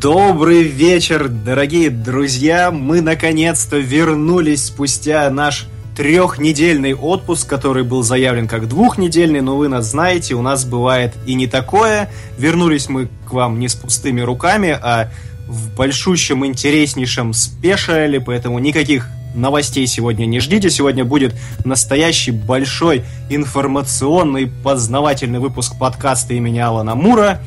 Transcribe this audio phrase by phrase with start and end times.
[0.00, 2.70] Добрый вечер, дорогие друзья!
[2.70, 9.86] Мы наконец-то вернулись спустя наш трехнедельный отпуск, который был заявлен как двухнедельный, но вы нас
[9.86, 12.10] знаете, у нас бывает и не такое.
[12.36, 15.08] Вернулись мы к вам не с пустыми руками, а
[15.48, 20.68] в большущем, интереснейшем спешале, поэтому никаких новостей сегодня не ждите.
[20.68, 27.40] Сегодня будет настоящий большой информационный познавательный выпуск подкаста имени Алана Мура.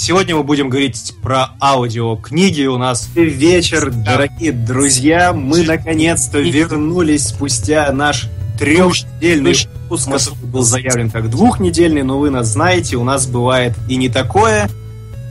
[0.00, 2.64] Сегодня мы будем говорить про аудиокниги.
[2.64, 5.34] У нас вечер, дорогие друзья.
[5.34, 9.56] Мы наконец-то вернулись спустя наш трехдневный
[9.90, 14.08] выпуск, который был заявлен как двухнедельный, но вы нас знаете, у нас бывает и не
[14.08, 14.70] такое.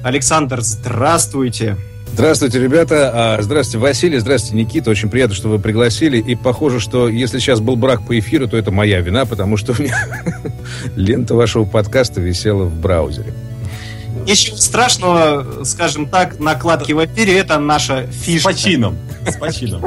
[0.03, 1.75] Александр, здравствуйте.
[2.13, 3.11] Здравствуйте, ребята.
[3.11, 4.19] А, здравствуйте, Василий.
[4.19, 4.91] Здравствуйте, Никита.
[4.91, 6.19] Очень приятно, что вы пригласили.
[6.19, 9.71] И похоже, что если сейчас был брак по эфиру, то это моя вина, потому что
[9.71, 9.97] у меня
[10.95, 13.33] лента вашего подкаста висела в браузере.
[14.25, 18.51] Ничего страшного, скажем так, накладки в эфире это наша фишка.
[18.51, 18.97] С почином.
[19.25, 19.83] С почином.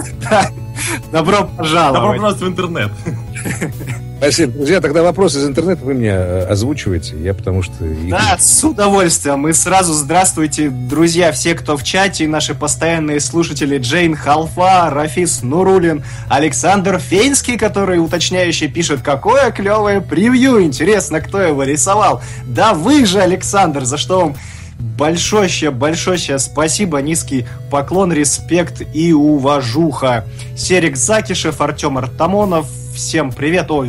[1.12, 1.94] Добро пожаловать.
[1.94, 2.90] Добро пожаловать в интернет.
[4.22, 4.52] Спасибо.
[4.52, 7.74] Друзья, тогда вопрос из интернета вы мне э, озвучиваете, я потому что...
[8.08, 9.48] Да, с удовольствием.
[9.48, 16.04] И сразу здравствуйте, друзья, все, кто в чате, наши постоянные слушатели Джейн Халфа, Рафис Нурулин,
[16.28, 22.22] Александр Фейнский, который уточняющий пишет, какое клевое превью, интересно, кто его рисовал.
[22.46, 24.36] Да вы же, Александр, за что вам
[24.78, 30.24] большое, большое спасибо, низкий поклон, респект и уважуха.
[30.56, 33.68] Серик Закишев, Артем Артамонов, всем привет.
[33.72, 33.84] О,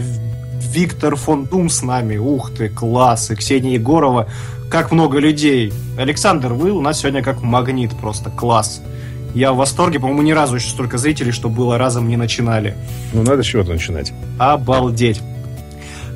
[0.73, 2.17] Виктор фон Дум с нами.
[2.17, 3.29] Ух ты, класс.
[3.29, 4.27] И Ксения Егорова.
[4.71, 5.71] Как много людей.
[5.99, 8.31] Александр, вы у нас сегодня как магнит просто.
[8.31, 8.81] Класс.
[9.35, 12.75] Я в восторге, по-моему, ни разу еще столько зрителей, что было, разом не начинали.
[13.13, 14.13] Ну, надо с чего-то начинать.
[14.39, 15.21] Обалдеть.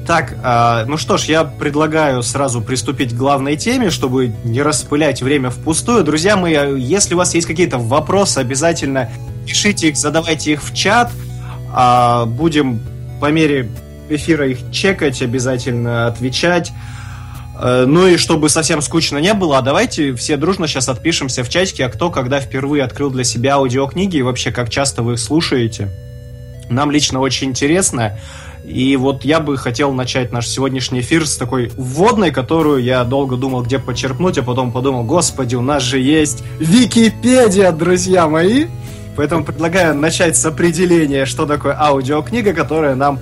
[0.07, 5.21] Так, э, ну что ж, я предлагаю сразу приступить к главной теме, чтобы не распылять
[5.21, 6.03] время впустую.
[6.03, 9.11] Друзья мои, если у вас есть какие-то вопросы, обязательно
[9.45, 11.11] пишите их, задавайте их в чат.
[11.75, 12.79] Э, будем
[13.21, 13.69] по мере
[14.09, 16.71] эфира их чекать, обязательно отвечать.
[17.59, 21.49] Э, ну и чтобы совсем скучно не было, а давайте все дружно сейчас отпишемся в
[21.49, 25.19] чатике, а кто когда впервые открыл для себя аудиокниги и вообще как часто вы их
[25.19, 25.89] слушаете.
[26.69, 28.17] Нам лично очень интересно.
[28.65, 33.37] И вот я бы хотел начать наш сегодняшний эфир с такой вводной, которую я долго
[33.37, 38.65] думал, где почерпнуть, а потом подумал, господи, у нас же есть Википедия, друзья мои.
[39.15, 43.19] Поэтому предлагаю начать с определения, что такое аудиокнига, которая нам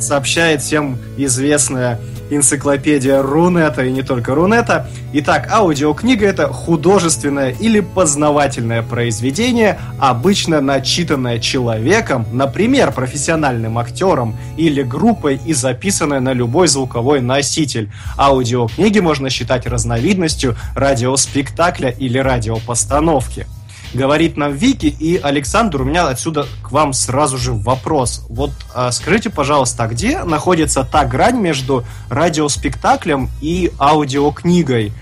[0.00, 1.98] сообщает всем известная
[2.30, 4.86] энциклопедия Рунета и не только Рунета.
[5.12, 15.40] Итак, аудиокнига это художественное или познавательное произведение, обычно начитанное человеком, например, профессиональным актером или группой
[15.44, 17.90] и записанное на любой звуковой носитель.
[18.16, 23.46] Аудиокниги можно считать разновидностью радиоспектакля или радиопостановки
[23.94, 24.86] говорит нам Вики.
[24.86, 28.26] И, Александр, у меня отсюда к вам сразу же вопрос.
[28.28, 34.92] Вот а, скажите, пожалуйста, а где находится та грань между радиоспектаклем и аудиокнигой?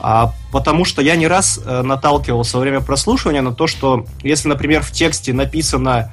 [0.00, 4.48] А, потому что я не раз а, наталкивался во время прослушивания на то, что если,
[4.48, 6.12] например, в тексте написано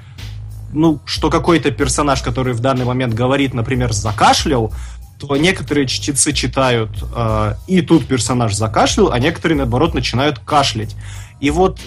[0.73, 4.73] ну, что какой-то персонаж, который в данный момент говорит, например, закашлял,
[5.19, 10.95] то некоторые чтецы читают э, и тут персонаж закашлял, а некоторые, наоборот, начинают кашлять.
[11.39, 11.79] И вот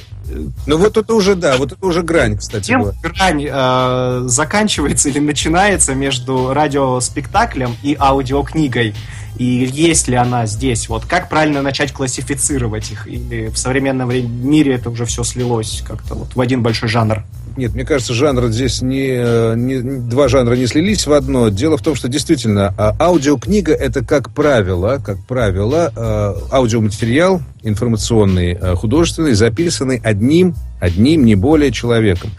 [0.67, 2.67] ну вот это уже, да, вот это уже грань, кстати.
[2.67, 2.95] Тем была.
[3.03, 8.95] грань э, заканчивается или начинается между радиоспектаклем и аудиокнигой.
[9.37, 10.89] И есть ли она здесь?
[10.89, 13.07] Вот как правильно начать классифицировать их?
[13.07, 17.25] Или в современном мире это уже все слилось как-то вот в один большой жанр?
[17.57, 21.49] Нет, мне кажется, жанр здесь не, не два жанра не слились в одно.
[21.49, 28.53] Дело в том, что действительно а, аудиокнига это как правило, как правило, а, аудиоматериал информационный,
[28.53, 32.31] а, художественный, записанный одним, одним не более человеком.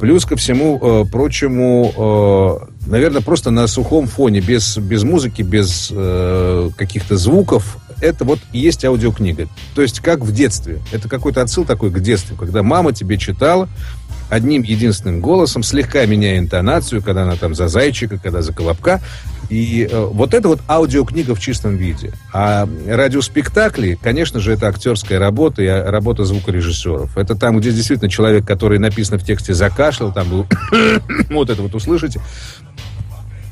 [0.00, 5.92] Плюс ко всему прочему, наверное, просто на сухом фоне, без без музыки, без
[6.76, 9.46] каких-то звуков, это вот и есть аудиокнига.
[9.74, 10.80] То есть как в детстве.
[10.90, 13.68] Это какой-то отсыл такой к детству, когда мама тебе читала,
[14.28, 19.00] одним единственным голосом, слегка меняя интонацию, когда она там за зайчика, когда за колобка.
[19.50, 22.12] И э, вот это вот аудиокнига в чистом виде.
[22.32, 27.18] А радиоспектакли, конечно же, это актерская работа и а, работа звукорежиссеров.
[27.18, 30.46] Это там, где действительно человек, который написано в тексте закашлял, там был
[31.30, 32.20] вот это вот услышите.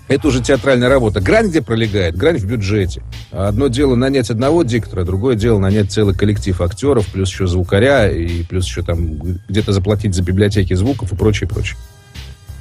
[0.07, 1.21] Это уже театральная работа.
[1.21, 2.17] Грань где пролегает?
[2.17, 3.03] Грань в бюджете.
[3.31, 8.45] Одно дело нанять одного диктора, другое дело нанять целый коллектив актеров, плюс еще звукаря, и
[8.45, 9.19] плюс еще там
[9.49, 11.77] где-то заплатить за библиотеки звуков и прочее, прочее.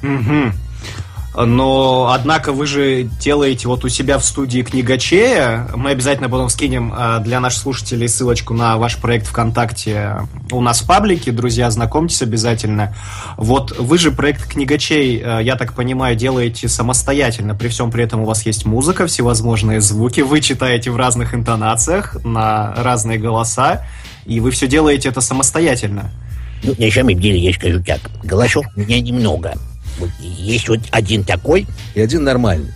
[0.02, 0.52] Угу.
[1.46, 5.68] Но, однако, вы же делаете вот у себя в студии книгачея.
[5.74, 10.80] Мы обязательно потом скинем э, для наших слушателей ссылочку на ваш проект ВКонтакте у нас
[10.80, 11.30] в паблике.
[11.30, 12.96] Друзья, знакомьтесь обязательно.
[13.36, 17.54] Вот вы же проект книгачей, э, я так понимаю, делаете самостоятельно.
[17.54, 20.22] При всем при этом у вас есть музыка, всевозможные звуки.
[20.22, 23.86] Вы читаете в разных интонациях, на разные голоса.
[24.26, 26.10] И вы все делаете это самостоятельно.
[26.64, 28.00] Ну, на самом деле, я скажу так.
[28.24, 29.54] Голосов у меня немного.
[30.20, 31.66] Есть вот один такой.
[31.94, 32.72] И один нормальный.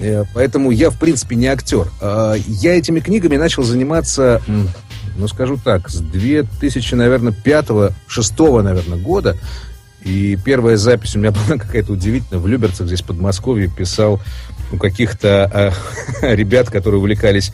[0.00, 1.88] Э, Поэтому я, в принципе, не актер.
[2.00, 4.42] А, Я этими книгами начал заниматься,
[5.16, 7.66] ну, скажу так, с 2000, наверное, 5
[8.06, 9.36] 6 наверное, года.
[10.04, 12.40] И первая запись у меня была какая-то удивительная.
[12.40, 14.20] В Люберцах, здесь, в Подмосковье, писал
[14.72, 15.72] у каких-то
[16.22, 17.52] э, ребят, которые увлекались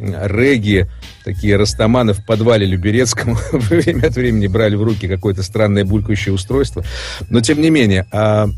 [0.00, 0.88] регги,
[1.24, 6.84] такие растаманы в подвале Люберецком время от времени брали в руки какое-то странное булькающее устройство.
[7.28, 8.48] Но, тем не менее, а,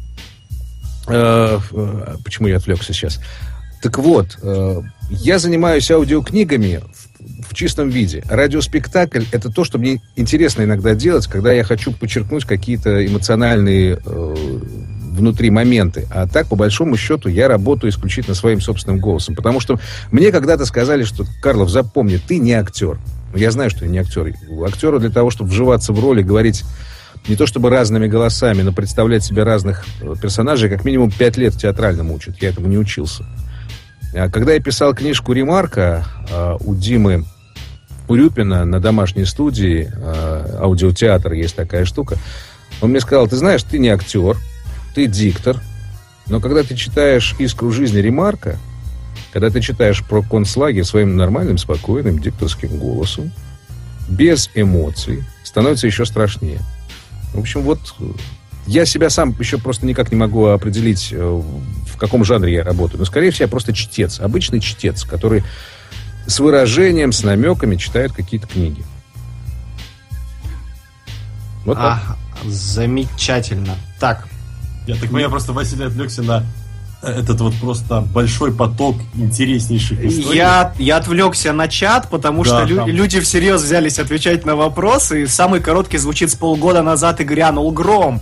[1.08, 3.20] э, э, почему я отвлекся сейчас?
[3.82, 4.80] Так вот, э,
[5.10, 6.80] я занимаюсь аудиокнигами
[7.20, 8.22] в, в чистом виде.
[8.28, 14.60] Радиоспектакль— это то, что мне интересно иногда делать, когда я хочу подчеркнуть какие-то эмоциональные э,
[15.12, 16.06] внутри моменты.
[16.10, 19.34] А так, по большому счету, я работаю исключительно своим собственным голосом.
[19.34, 19.78] Потому что
[20.10, 22.98] мне когда-то сказали, что, Карлов, запомни, ты не актер.
[23.32, 24.32] Ну, Я знаю, что я не актер.
[24.48, 26.64] У актера для того, чтобы вживаться в роли, говорить
[27.28, 31.54] не то чтобы разными голосами, но представлять себе разных э, персонажей, как минимум пять лет
[31.54, 32.42] в театральном учат.
[32.42, 33.24] Я этому не учился.
[34.14, 37.24] А Когда я писал книжку «Ремарка» э, у Димы
[38.08, 42.18] Урюпина на домашней студии, э, аудиотеатр, есть такая штука,
[42.80, 44.36] он мне сказал, ты знаешь, ты не актер,
[44.94, 45.60] ты диктор,
[46.26, 48.58] но когда ты читаешь «Искру жизни» Ремарка,
[49.32, 53.32] когда ты читаешь про концлагерь своим нормальным, спокойным дикторским голосом,
[54.08, 56.60] без эмоций, становится еще страшнее.
[57.32, 58.04] В общем, вот э,
[58.66, 62.98] я себя сам еще просто никак не могу определить, э, в каком жанре я работаю.
[62.98, 65.42] Но, скорее всего, я просто чтец, обычный чтец, который
[66.26, 68.84] с выражением, с намеками читает какие-то книги.
[71.64, 72.02] Вот так.
[72.02, 73.76] А, замечательно.
[73.98, 74.28] Так,
[74.86, 76.44] Я так понимаю, просто Василий отвлекся на
[77.02, 80.36] этот вот просто большой поток интереснейших историй.
[80.38, 82.88] Я, я отвлекся на чат, потому Да, что лю- там.
[82.88, 87.72] люди всерьез взялись отвечать на вопросы, и самый короткий звучит с полгода назад и грянул
[87.72, 88.20] гром.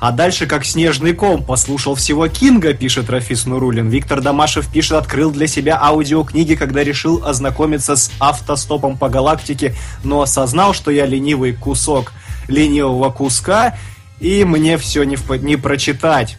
[0.00, 3.88] А дальше, как снежный ком, послушал всего Кинга, пишет Рафис Нурулин.
[3.88, 9.74] Виктор Дамашев пишет, открыл для себя аудиокниги, когда решил ознакомиться с автостопом по галактике,
[10.04, 12.12] но осознал, что я ленивый кусок
[12.48, 13.76] ленивого куска,
[14.20, 16.38] и мне все не, вп- не прочитать.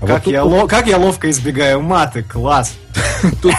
[0.00, 2.74] А как, вот тут- я ло- как я ловко избегаю маты, класс.
[3.42, 3.54] Тут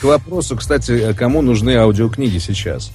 [0.00, 2.92] к вопросу, кстати, кому нужны аудиокниги сейчас?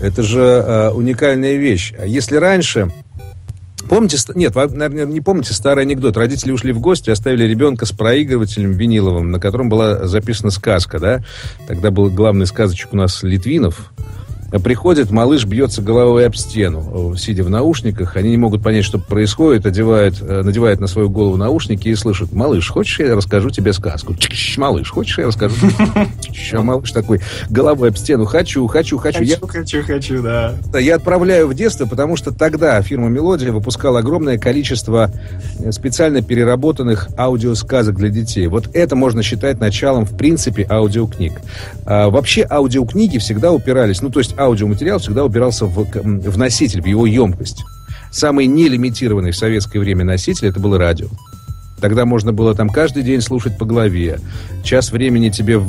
[0.00, 1.92] Это же э, уникальная вещь.
[1.98, 2.90] А Если раньше...
[3.88, 6.16] Помните, нет, вы, наверное, не помните старый анекдот.
[6.16, 11.22] Родители ушли в гости, оставили ребенка с проигрывателем виниловым, на котором была записана сказка, да?
[11.68, 13.92] Тогда был главный сказочек у нас Литвинов.
[14.62, 18.16] Приходит, малыш бьется головой об стену, э, сидя в наушниках.
[18.16, 22.32] Они не могут понять, что происходит, одевают, э, надевают на свою голову наушники и слышат,
[22.32, 24.14] малыш, хочешь, я расскажу тебе сказку?
[24.56, 25.54] Малыш, хочешь, я расскажу?
[26.52, 27.20] А малыш такой,
[27.50, 29.22] головой об стену, хочу, хочу, хочу.
[29.22, 30.54] Я Хочу, хочу, хочу, да.
[30.72, 35.10] да, Я отправляю в детство, потому что тогда фирма «Мелодия» выпускала огромное количество
[35.58, 38.46] э, специально переработанных аудиосказок для детей.
[38.46, 41.40] Вот это можно считать началом, в принципе, аудиокниг.
[41.86, 46.86] А, вообще аудиокниги всегда упирались, ну, то есть аудиоматериал всегда упирался в, в носитель, в
[46.86, 47.64] его емкость.
[48.10, 51.08] Самый нелимитированный в советское время носитель это было радио.
[51.80, 54.20] Тогда можно было там каждый день слушать по главе.
[54.62, 55.64] Час времени тебе в,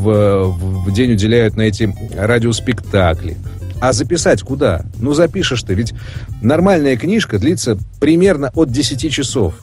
[0.50, 3.38] в- в день уделяют на эти радиоспектакли.
[3.82, 4.86] А записать куда?
[5.00, 5.74] Ну, запишешь ты.
[5.74, 5.94] Ведь
[6.42, 9.56] нормальная книжка длится примерно от 10 часов.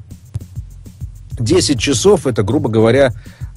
[1.38, 3.12] 10 часов это, грубо говоря,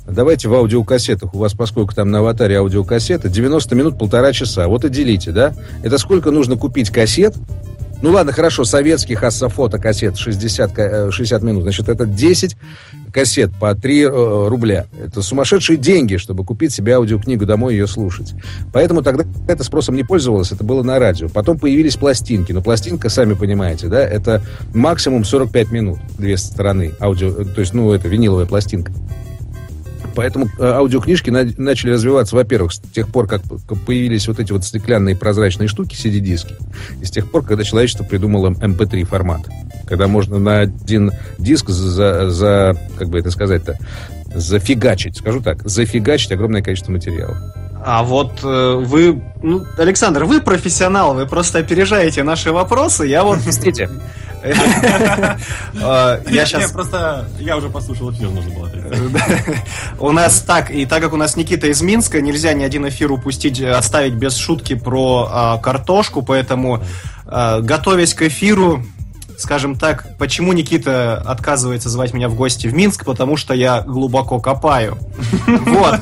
[0.07, 1.33] давайте в аудиокассетах.
[1.33, 4.67] У вас, поскольку там на аватаре аудиокассета, 90 минут, полтора часа.
[4.67, 5.53] Вот и делите, да?
[5.83, 7.35] Это сколько нужно купить кассет?
[8.01, 11.63] Ну ладно, хорошо, советских ассофотокассет 60, ка- э, 60 минут.
[11.63, 12.57] Значит, это 10
[13.11, 14.85] кассет по 3 э, рубля.
[15.01, 18.33] Это сумасшедшие деньги, чтобы купить себе аудиокнигу домой и ее слушать.
[18.73, 21.29] Поэтому тогда это спросом не пользовалось, это было на радио.
[21.29, 22.51] Потом появились пластинки.
[22.51, 24.43] Но пластинка, сами понимаете, да, это
[24.73, 28.91] максимум 45 минут, две стороны аудио, э, то есть, ну, это виниловая пластинка.
[30.15, 33.41] Поэтому э, аудиокнижки на- начали развиваться, во-первых, с тех пор, как
[33.85, 36.55] появились вот эти вот стеклянные прозрачные штуки, CD-диски,
[37.01, 39.41] и с тех пор, когда человечество придумало MP3 формат,
[39.87, 43.77] когда можно на один диск за, за как бы это сказать-то,
[44.33, 47.53] зафигачить, скажу так, зафигачить огромное количество материала.
[47.87, 53.05] А вот э, вы, ну, Александр, вы профессионал, вы просто опережаете наши вопросы.
[53.05, 53.89] Я вот Простите.
[55.81, 58.71] А, Я сейчас просто, я уже послушал эфир, нужно было.
[59.99, 63.11] У нас так, и так как у нас Никита из Минска, нельзя ни один эфир
[63.11, 66.81] упустить, э, оставить без шутки про а, картошку, поэтому,
[67.25, 68.83] а, готовясь к эфиру,
[69.37, 74.39] скажем так, почему Никита отказывается звать меня в гости в Минск, потому что я глубоко
[74.39, 74.97] копаю.
[75.47, 75.99] Вот,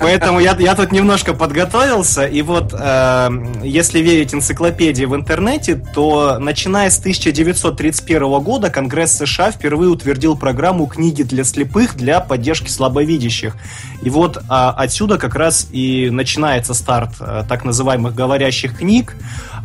[0.00, 3.28] поэтому я, я тут немножко подготовился, и вот, э,
[3.62, 10.86] если верить энциклопедии в интернете, то начиная с 1931 года Конгресс США впервые утвердил программу
[10.86, 13.56] книги для слепых для поддержки слабовидящих.
[14.02, 19.16] И вот а, отсюда как раз и начинается старт э, так называемых говорящих книг.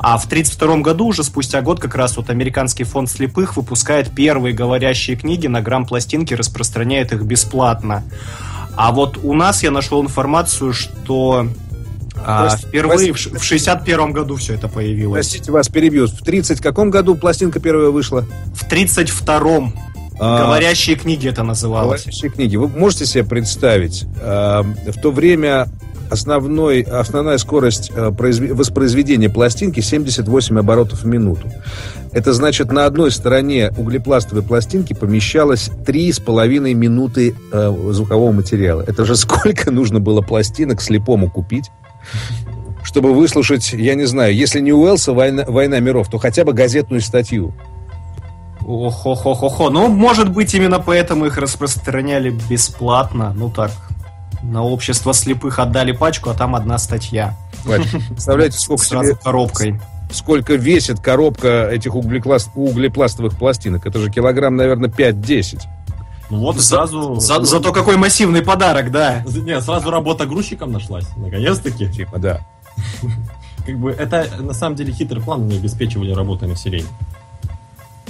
[0.03, 4.51] А в 1932 году, уже спустя год, как раз вот Американский фонд слепых выпускает первые
[4.51, 8.03] говорящие книги на грамм-пластинке, распространяет их бесплатно.
[8.75, 11.47] А вот у нас я нашел информацию, что
[12.15, 13.11] а, Прости, впервые прости.
[13.11, 15.27] в ш- в 61 году все это появилось.
[15.27, 16.07] Простите, вас перебью.
[16.07, 18.25] В 30 каком году пластинка первая вышла?
[18.55, 19.73] В 32-м
[20.19, 22.01] А, говорящие книги это называлось.
[22.01, 22.55] Говорящие книги.
[22.55, 25.67] Вы можете себе представить, э, в то время
[26.11, 31.49] основной, основная скорость э, произве- воспроизведения пластинки 78 оборотов в минуту.
[32.11, 38.83] Это значит, на одной стороне углепластовой пластинки помещалось 3,5 минуты э, звукового материала.
[38.85, 41.71] Это же сколько нужно было пластинок слепому купить,
[42.83, 47.01] чтобы выслушать, я не знаю, если не Уэлса «Война, «Война миров», то хотя бы газетную
[47.01, 47.53] статью.
[48.65, 49.69] Охо-хо-хо-хо.
[49.69, 53.33] Ну, может быть, именно поэтому их распространяли бесплатно.
[53.35, 53.71] Ну так,
[54.43, 57.37] на общество слепых отдали пачку, а там одна статья.
[58.09, 59.79] Представляете, сколько Сразу коробкой.
[60.11, 63.85] сколько весит коробка этих углекласт- углепластовых пластинок.
[63.85, 65.61] Это же килограмм, наверное, 5-10.
[66.29, 67.15] Ну вот За- сразу...
[67.19, 69.23] За- зато какой массивный подарок, да.
[69.25, 71.87] Не, сразу работа грузчиком нашлась, наконец-таки.
[71.91, 72.41] Типа, да.
[73.65, 76.87] Как бы это на самом деле хитрый план, они обеспечивали работой населения.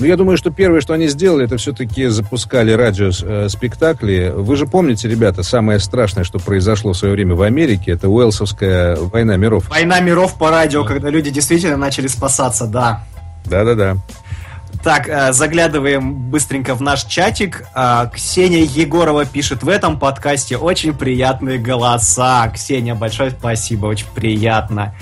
[0.01, 4.33] Ну, я думаю, что первое, что они сделали, это все-таки запускали радиоспектакли.
[4.35, 8.95] Вы же помните, ребята, самое страшное, что произошло в свое время в Америке, это Уэлсовская
[8.95, 9.69] война миров.
[9.69, 13.03] Война миров по радио, когда люди действительно начали спасаться, да.
[13.45, 13.97] Да-да-да.
[14.83, 17.65] Так, э, заглядываем быстренько в наш чатик.
[17.75, 22.51] А, Ксения Егорова пишет в этом подкасте очень приятные голоса.
[22.51, 24.95] Ксения, большое спасибо, очень приятно.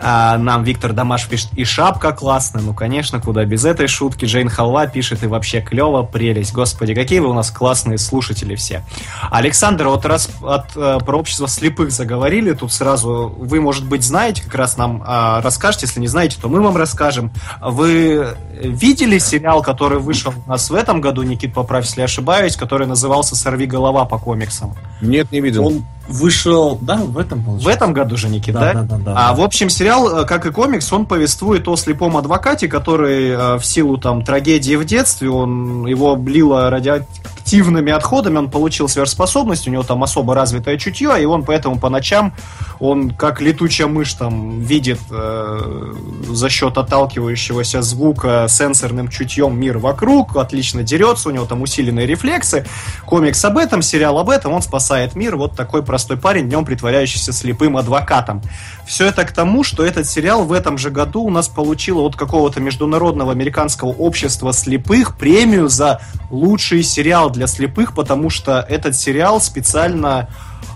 [0.00, 2.62] А, Нам Виктор Дамаш пишет, и шапка классная.
[2.62, 4.24] Ну, конечно, куда без этой шутки.
[4.24, 6.52] Джейн Халва пишет, и вообще клево, прелесть.
[6.52, 8.82] Господи, какие вы у нас классные слушатели все.
[9.30, 14.42] Александр, вот раз от, э, про общество слепых заговорили, тут сразу вы, может быть, знаете,
[14.42, 15.86] как раз нам а, расскажете.
[15.86, 17.32] Если не знаете, то мы вам расскажем.
[17.60, 22.86] Вы видели сериал, который вышел у нас в этом году, Никит, поправь, если ошибаюсь, который
[22.86, 24.74] назывался «Сорви голова» по комиксам?
[25.00, 25.66] Нет, не видел.
[25.66, 27.70] Он вышел, да, в этом В получается.
[27.70, 28.72] этом году же, Никит, да?
[28.72, 29.14] Да, да, да, да.
[29.28, 33.58] А в общем, сериал, э, как и комикс, он повествует о слепом адвокате, который э,
[33.58, 39.70] в силу там трагедии в детстве, он его облило радиоактивными отходами, он получил сверхспособность, у
[39.70, 42.32] него там особо развитое чутье, и он поэтому по ночам,
[42.80, 45.92] он как летучая мышь там видит э,
[46.30, 52.64] за счет отталкивающегося звука сенсорным чутьем мир вокруг, отлично дерется, у него там усиленные рефлексы.
[53.04, 57.32] Комикс об этом, сериал об этом, он спасает мир, вот такой простой парень, днем притворяющийся
[57.32, 58.42] слепым адвокатом.
[58.86, 62.16] Все это к тому, что этот сериал в этом же году у нас получил от
[62.16, 66.00] какого-то международного американского общества слепых премию за
[66.30, 70.28] лучший сериал для слепых, потому что этот сериал специально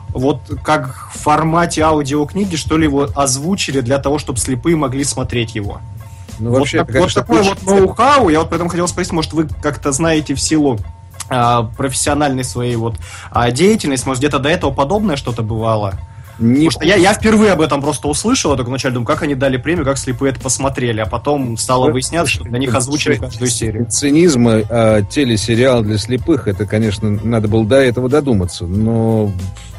[0.09, 5.55] вот как в формате аудиокниги, что ли, его озвучили для того, чтобы слепые могли смотреть
[5.55, 5.81] его.
[6.39, 8.29] Ну, Вот вообще, так- вот такой очень- вот ноу-хау.
[8.29, 10.79] Я вот поэтому хотел спросить, может, вы как-то знаете в силу
[11.77, 12.97] профессиональной своей вот
[13.31, 15.95] а, деятельности, может, где-то до этого подобное что-то бывало?
[16.39, 19.23] не- Потому что я, я впервые об этом просто услышал, я только вначале думаю, как
[19.23, 23.17] они дали премию, как слепые это посмотрели, а потом стало выясняться, что для них озвучили
[23.17, 23.87] каждую серию.
[23.89, 28.67] Цинизм э, телесериал для слепых, это, конечно, надо было до этого додуматься.
[28.67, 29.31] Но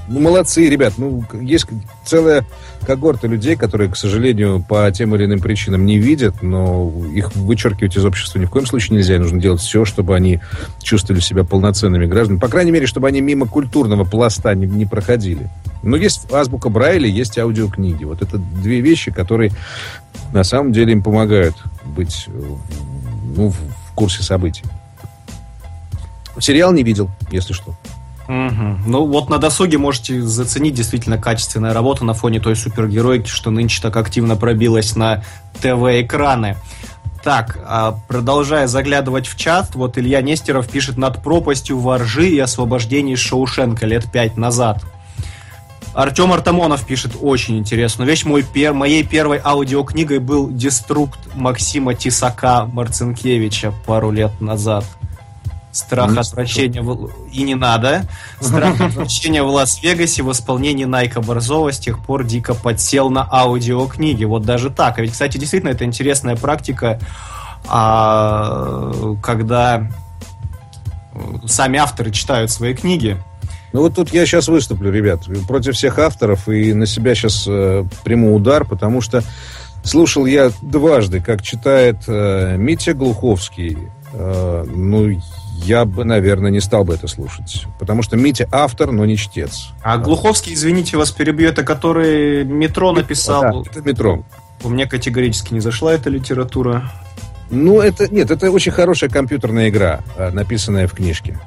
[0.08, 0.94] ну, молодцы, ребят.
[0.98, 1.68] Ну, есть
[2.06, 2.46] целая
[2.86, 7.96] когорта людей, которые, к сожалению, по тем или иным причинам не видят, но их вычеркивать
[7.96, 9.18] из общества ни в коем случае нельзя.
[9.18, 10.42] Нужно делать все, чтобы они
[10.82, 12.40] чувствовали себя полноценными гражданами.
[12.40, 15.50] По крайней мере, чтобы они мимо культурного пласта не, не проходили.
[15.84, 18.04] Но есть азбука Брайля, есть аудиокниги.
[18.04, 19.52] Вот это две вещи, которые
[20.34, 21.56] на самом деле им помогают
[21.86, 22.28] быть
[23.36, 24.64] ну, в курсе событий.
[26.40, 27.76] Сериал не видел, если что.
[28.28, 28.84] Мгм.
[28.88, 33.82] Ну вот на досуге можете заценить действительно качественная работа на фоне той супергероики, что нынче
[33.82, 35.24] так активно пробилась на
[35.62, 36.56] ТВ-экраны.
[37.24, 43.16] Так, а, продолжая заглядывать в чат, вот Илья Нестеров пишет над пропастью воржи и освобождение
[43.16, 44.84] из Шоушенка лет пять назад.
[45.94, 48.26] Артем Артамонов пишет очень интересную вещь.
[48.26, 48.74] Мой пер...
[48.74, 54.86] Моей первой аудиокнигой был «Деструкт» Максима Тисака Марцинкевича пару лет назад.
[55.74, 57.10] Страх отвращения в...
[57.32, 58.06] и не надо.
[58.40, 64.24] Страх отвращения в Лас-Вегасе в исполнении Найка Борзова с тех пор дико подсел на аудиокниги.
[64.24, 65.00] Вот даже так.
[65.00, 67.00] А ведь, кстати, действительно, это интересная практика,
[67.68, 69.90] а, когда
[71.12, 73.18] э, сами авторы читают свои книги.
[73.74, 77.84] Ну вот тут я сейчас выступлю, ребят, против всех авторов и на себя сейчас э,
[78.04, 79.24] приму удар, потому что
[79.84, 83.90] слушал я дважды, как читает э, Митя Глуховский.
[84.14, 85.20] Э, ну,
[85.64, 87.66] я бы, наверное, не стал бы это слушать.
[87.80, 89.70] Потому что Митя автор, но не чтец.
[89.82, 93.42] А Глуховский, извините, вас перебью, это который метро написал.
[93.42, 94.24] Да, это метро.
[94.64, 96.92] У меня категорически не зашла эта литература.
[97.50, 101.40] Ну, это нет, это очень хорошая компьютерная игра, э, написанная в книжке.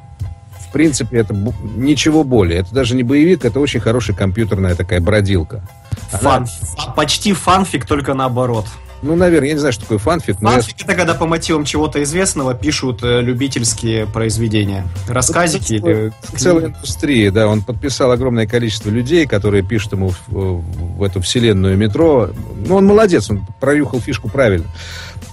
[0.68, 1.34] В принципе, это
[1.76, 2.60] ничего более.
[2.60, 5.62] Это даже не боевик, это очень хорошая компьютерная такая бродилка.
[6.10, 8.66] Фан, фа- почти фанфик, только наоборот.
[9.06, 11.64] Ну, наверное, я не знаю, что такое фанфик, но я Фанфик это когда по мотивам
[11.64, 14.84] чего-то известного пишут э, любительские произведения.
[15.08, 16.12] Рассказики или...
[16.36, 17.46] Целая индустрия, да.
[17.46, 20.62] Он подписал огромное количество людей, которые пишут ему в,
[20.98, 22.30] в эту вселенную метро.
[22.66, 24.66] Ну, он молодец, он проюхал фишку правильно.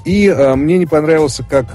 [0.06, 1.66] И э, мне не понравился, как...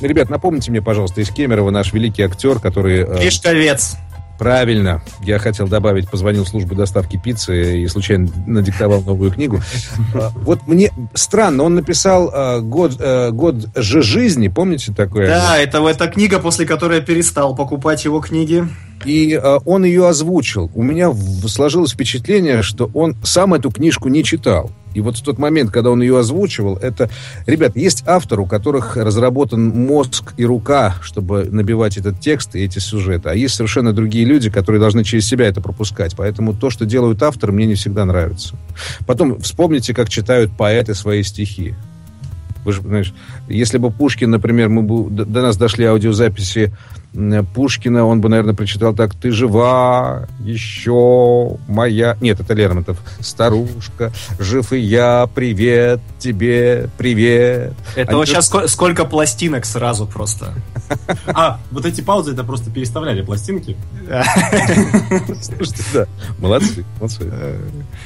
[0.00, 3.00] Ребят, напомните мне, пожалуйста, из Кемерово наш великий актер, который...
[3.00, 3.96] э, Гришковец.
[4.40, 5.02] Правильно.
[5.22, 9.60] Я хотел добавить, позвонил в службу доставки пиццы и случайно надиктовал новую книгу.
[10.14, 15.26] А, Вот мне странно, он написал э, год, э, год же жизни, помните такое?
[15.26, 18.66] Да, это, это книга, после которой я перестал покупать его книги.
[19.04, 20.70] И э, он ее озвучил.
[20.74, 21.12] У меня
[21.46, 24.70] сложилось впечатление, что он сам эту книжку не читал.
[24.94, 27.10] И вот в тот момент, когда он ее озвучивал, это...
[27.46, 32.78] Ребят, есть автор, у которых разработан мозг и рука, чтобы набивать этот текст и эти
[32.78, 33.28] сюжеты.
[33.28, 36.14] А есть совершенно другие люди, которые должны через себя это пропускать.
[36.16, 38.56] Поэтому то, что делают авторы, мне не всегда нравится.
[39.06, 41.74] Потом вспомните, как читают поэты свои стихи.
[42.64, 43.14] Вы же, знаешь,
[43.48, 46.74] если бы Пушкин, например, мы бы, до нас дошли аудиозаписи
[47.54, 52.98] Пушкина, он бы, наверное, прочитал так «Ты жива, еще моя...» Нет, это Лермонтов.
[53.18, 57.74] «Старушка, жив и я, привет тебе, привет».
[57.96, 60.54] Это вот же- сейчас ско- сколько пластинок сразу просто.
[61.26, 63.76] А, вот эти паузы, это просто переставляли пластинки.
[65.42, 66.06] Слушайте, да,
[66.38, 67.32] молодцы, молодцы.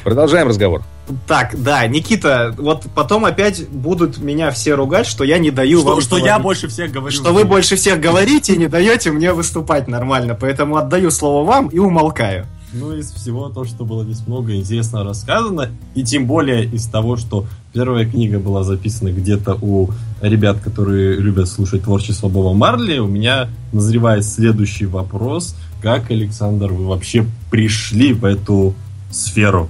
[0.03, 0.83] Продолжаем разговор.
[1.27, 5.91] Так, да, Никита, вот потом опять будут меня все ругать, что я не даю Что,
[5.91, 7.15] вам что я больше всех говорю.
[7.15, 10.37] Что вы больше всех говорите и не даете мне выступать нормально.
[10.41, 12.47] Поэтому отдаю слово вам и умолкаю.
[12.73, 17.17] Ну, из всего то, что было здесь много интересно рассказано, и тем более из того,
[17.17, 23.07] что первая книга была записана где-то у ребят, которые любят слушать творчество Боба Марли, у
[23.07, 25.55] меня назревает следующий вопрос.
[25.83, 28.75] Как, Александр, вы вообще пришли в эту
[29.13, 29.69] сферу?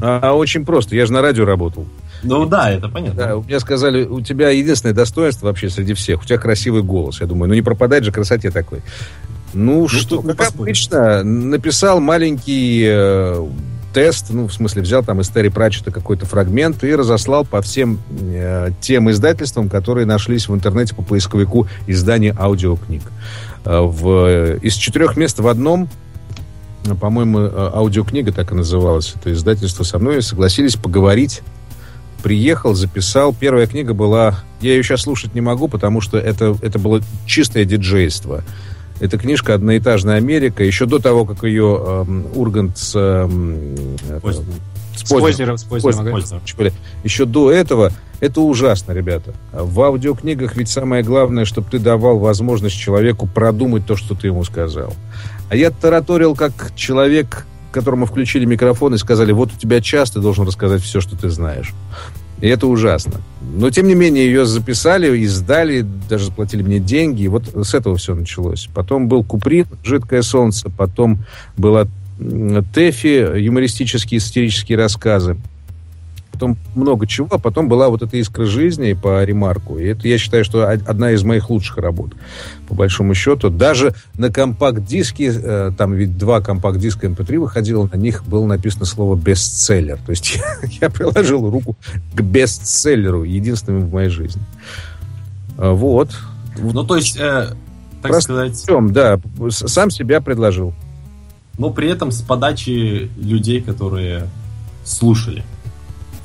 [0.00, 1.84] А, очень просто, я же на радио работал.
[2.22, 3.22] Ну да, это понятно.
[3.22, 7.20] Да, мне сказали, у тебя единственное достоинство вообще среди всех, у тебя красивый голос.
[7.20, 8.82] Я думаю, ну не пропадать же красоте такой.
[9.54, 10.88] Ну, что, тут не как поспоришь.
[10.88, 13.46] обычно, написал маленький э,
[13.92, 17.98] тест, ну, в смысле, взял там из Терри Пратчета какой-то фрагмент и разослал по всем
[18.10, 23.02] э, тем издательствам, которые нашлись в интернете по поисковику издания аудиокниг.
[23.64, 25.88] Э, в, из четырех мест в одном
[26.86, 31.40] э, по-моему, э, аудиокнига так и называлась, это издательство со мной, согласились поговорить
[32.22, 33.34] приехал, записал.
[33.34, 34.40] Первая книга была...
[34.60, 38.44] Я ее сейчас слушать не могу, потому что это, это было чистое диджейство.
[39.00, 40.64] Эта книжка «Одноэтажная Америка».
[40.64, 42.92] Еще до того, как ее эм, Ургант с...
[44.20, 44.44] Поздно.
[44.96, 46.42] с Познером- с Познером.
[47.04, 49.32] Еще до этого это ужасно, ребята.
[49.52, 54.42] В аудиокнигах ведь самое главное, чтобы ты давал возможность человеку продумать то, что ты ему
[54.44, 54.92] сказал.
[55.48, 60.20] А я тараторил как человек, которому включили микрофон и сказали, вот у тебя час, ты
[60.20, 61.72] должен рассказать все, что ты знаешь.
[62.40, 63.20] И это ужасно.
[63.40, 67.22] Но, тем не менее, ее записали, издали, даже заплатили мне деньги.
[67.22, 68.68] И вот с этого все началось.
[68.72, 71.24] Потом был Куприн, «Жидкое солнце», потом
[71.56, 71.86] была
[72.18, 75.36] Тэфи, юмористические, сатирические рассказы
[76.38, 79.76] потом много чего, а потом была вот эта искра жизни по ремарку.
[79.76, 82.12] И это, я считаю, что од- одна из моих лучших работ,
[82.68, 83.50] по большому счету.
[83.50, 89.16] Даже на компакт-диске, э, там ведь два компакт-диска MP3 выходило, на них было написано слово
[89.16, 89.98] «бестселлер».
[90.06, 91.76] То есть я, я приложил руку
[92.14, 94.42] к бестселлеру, единственному в моей жизни.
[95.56, 96.10] А, Вот.
[96.56, 97.48] Ну, то есть, э,
[98.00, 99.18] так Просто сказать, да,
[99.50, 100.72] сам себя предложил.
[101.58, 104.28] но при этом с подачи людей, которые
[104.84, 105.42] слушали.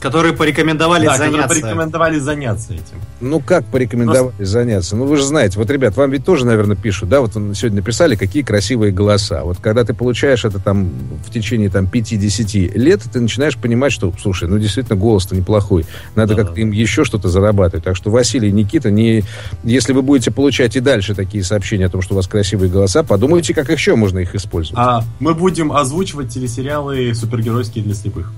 [0.04, 1.62] Которые порекомендовали Да, которые заняться.
[1.62, 2.98] порекомендовали заняться этим.
[3.22, 4.98] Ну, как порекомендовали заняться?
[4.98, 8.16] Ну, вы же знаете, вот, ребят, вам ведь тоже, наверное, пишут, да, вот сегодня написали,
[8.18, 9.46] какие красивые голоса.
[9.46, 10.92] Вот когда ты получаешь это там
[11.26, 15.86] в течение там 5-10 лет, ты начинаешь понимать, что, слушай, ну, действительно, голос-то неплохой.
[16.16, 16.44] Надо Да.
[16.44, 17.86] как-то им еще что-то зарабатывать.
[17.86, 19.24] Так что, Василий Никита, не...
[19.64, 23.04] если вы будете получать и дальше такие сообщения о том, что у вас красивые голоса,
[23.04, 24.78] подумайте, как еще можно их использовать.
[24.78, 28.34] А мы будем озвучивать телесериалы супергеройские для слепых.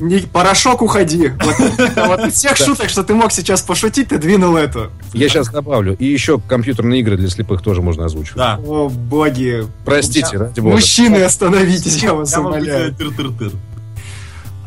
[0.00, 1.30] Не, порошок уходи.
[1.40, 1.56] Вот,
[1.96, 4.90] вот из всех шуток, что ты мог сейчас пошутить, ты двинул эту.
[5.12, 5.96] Я сейчас добавлю.
[5.96, 8.36] И еще компьютерные игры для слепых тоже можно озвучивать.
[8.36, 8.60] Да.
[8.64, 9.66] О, боги.
[9.84, 10.74] Простите, ради бога.
[10.74, 12.94] Мужчины, остановитесь, я вас умоляю.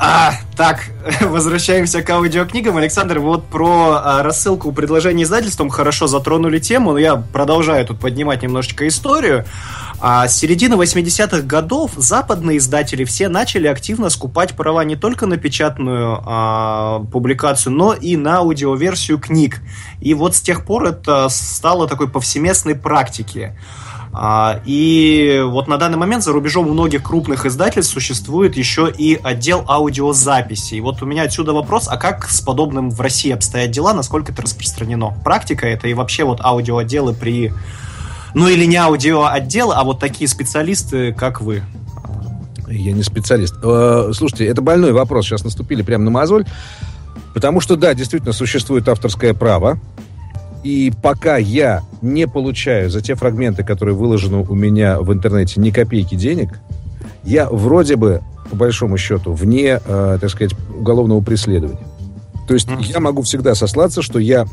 [0.00, 0.90] А, так,
[1.22, 2.76] возвращаемся к аудиокнигам.
[2.76, 8.42] Александр, вот про а, рассылку предложений издательством хорошо затронули тему, но я продолжаю тут поднимать
[8.42, 9.44] немножечко историю.
[10.00, 15.38] А, с середины 80-х годов западные издатели все начали активно скупать права не только на
[15.38, 19.60] печатную а, публикацию, но и на аудиоверсию книг.
[20.00, 23.52] И вот с тех пор это стало такой повсеместной практикой.
[24.12, 29.18] А, И вот на данный момент за рубежом у многих крупных издательств существует еще и
[29.20, 30.74] отдел аудиозаписи.
[30.74, 34.30] И вот у меня отсюда вопрос, а как с подобным в России обстоят дела, насколько
[34.30, 35.12] это распространено?
[35.24, 37.52] Практика это и вообще вот аудиоотделы при...
[38.34, 41.62] Ну или не аудиоотделы, а вот такие специалисты, как вы.
[42.68, 43.54] Я не специалист.
[43.62, 45.26] Э, Слушайте, это больной вопрос.
[45.26, 46.44] Сейчас наступили прямо на мозоль.
[47.34, 49.78] Потому что, да, действительно, существует авторское право.
[50.64, 55.70] И пока я не получаю за те фрагменты, которые выложены у меня в интернете, ни
[55.70, 56.60] копейки денег,
[57.22, 61.86] я вроде бы, по большому счету, вне, э, так сказать, уголовного преследования.
[62.46, 64.46] То есть я могу всегда сослаться, что я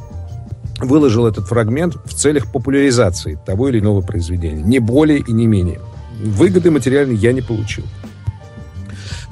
[0.79, 4.61] выложил этот фрагмент в целях популяризации того или иного произведения.
[4.61, 5.79] Не более и не менее.
[6.21, 7.83] Выгоды материальной я не получил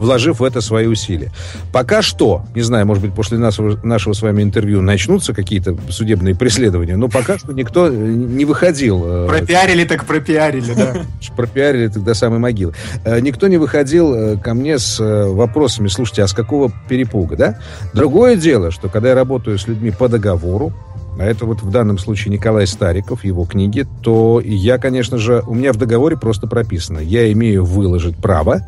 [0.04, 1.32] вложив в это свои усилия.
[1.72, 6.36] Пока что, не знаю, может быть, после нашего, нашего с вами интервью начнутся какие-то судебные
[6.36, 9.04] преследования, но пока что никто э, не выходил.
[9.06, 10.94] э, Пропиарили так пропиарили, да.
[11.36, 12.74] пропиарили так до самой могилы.
[13.06, 17.60] Э, Никто не выходил ко мне с вопросами, слушайте, а с какого перепуга, да?
[17.94, 20.74] Другое дело, что когда я работаю с людьми по договору,
[21.20, 25.54] а это вот в данном случае Николай Стариков, его книги, то я, конечно же, у
[25.54, 28.62] меня в договоре просто прописано, я имею выложить право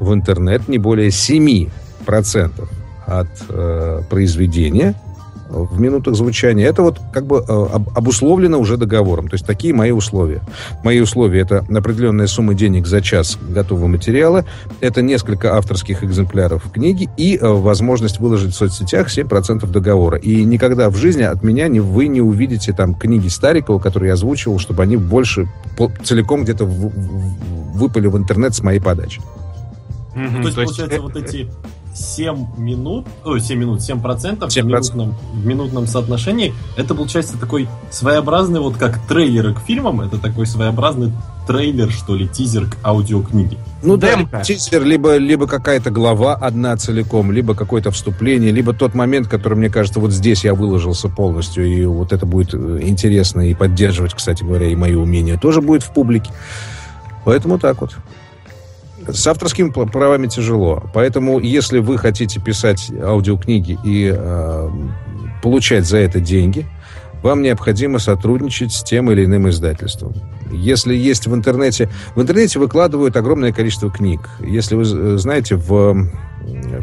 [0.00, 1.70] в интернет не более 7%
[3.06, 4.94] от э, произведения
[5.54, 6.66] в минутах звучания.
[6.66, 9.28] Это вот как бы э, об- обусловлено уже договором.
[9.28, 10.40] То есть такие мои условия.
[10.82, 14.44] Мои условия это определенная сумма денег за час готового материала,
[14.80, 20.18] это несколько авторских экземпляров книги и э, возможность выложить в соцсетях 7% договора.
[20.18, 24.14] И никогда в жизни от меня не, вы не увидите там книги Старикова, которые я
[24.14, 29.20] озвучивал, чтобы они больше по- целиком где-то в- в- выпали в интернет с моей подачи.
[30.14, 31.48] То есть, то есть, получается, э, вот эти
[31.94, 34.64] 7 минут, ой, 7 минут, 7 процентов в 7%.
[34.64, 40.46] минутном, в минутном соотношении, это получается такой своеобразный, вот как трейлеры к фильмам, это такой
[40.46, 41.12] своеобразный
[41.46, 43.58] трейлер, что ли, тизер к аудиокниге.
[43.82, 49.28] Ну да, тизер, либо, либо какая-то глава одна целиком, либо какое-то вступление, либо тот момент,
[49.28, 53.54] который, мне кажется, вот здесь я выложился полностью, и вот это будет э, интересно и
[53.54, 56.32] поддерживать, кстати говоря, и мои умения тоже будет в публике.
[57.24, 57.94] Поэтому так вот.
[59.08, 60.82] С авторскими правами тяжело.
[60.94, 64.70] Поэтому, если вы хотите писать аудиокниги и э,
[65.42, 66.66] получать за это деньги,
[67.22, 70.14] вам необходимо сотрудничать с тем или иным издательством.
[70.52, 71.88] Если есть в интернете...
[72.14, 74.28] В интернете выкладывают огромное количество книг.
[74.40, 76.08] Если вы э, знаете, в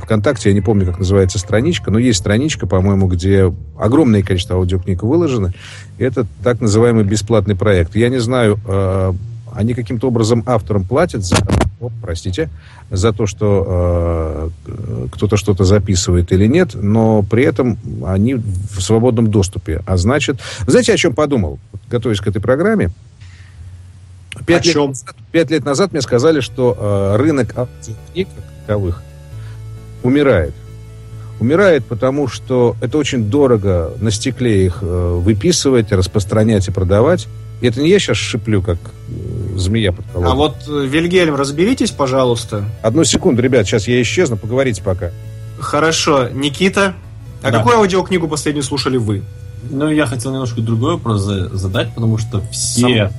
[0.02, 5.04] ВКонтакте, я не помню, как называется страничка, но есть страничка, по-моему, где огромное количество аудиокниг
[5.04, 5.54] выложено.
[5.98, 7.96] Это так называемый бесплатный проект.
[7.96, 9.14] Я не знаю, э,
[9.54, 11.38] они каким-то образом авторам платят за...
[11.80, 12.50] О, простите,
[12.92, 19.32] за то, что э, кто-то что-то записывает или нет, но при этом они в свободном
[19.32, 19.82] доступе.
[19.86, 20.40] А значит...
[20.68, 21.60] Знаете, о чем подумал,
[21.90, 22.92] готовясь к этой программе?
[24.46, 24.66] Пять?
[24.66, 29.02] Лет, назад, пять лет назад мне сказали, что э, рынок аудиокниг как таковых
[30.04, 30.54] умирает.
[31.40, 37.28] Умирает, потому что это очень дорого на стекле их э, выписывать, распространять и продавать.
[37.62, 38.78] И это не я сейчас шиплю, как
[39.10, 40.32] э, змея под колодой.
[40.32, 42.66] А вот, э, Вильгельм, разберитесь, пожалуйста.
[42.82, 45.12] Одну секунду, ребят, сейчас я исчезну, поговорите пока.
[45.60, 46.96] Хорошо, Никита,
[47.44, 47.60] а Да.
[47.60, 49.22] какую аудиокнигу последнюю слушали вы?
[49.70, 53.12] Ну, я хотел немножко другой вопрос за- задать, потому что все,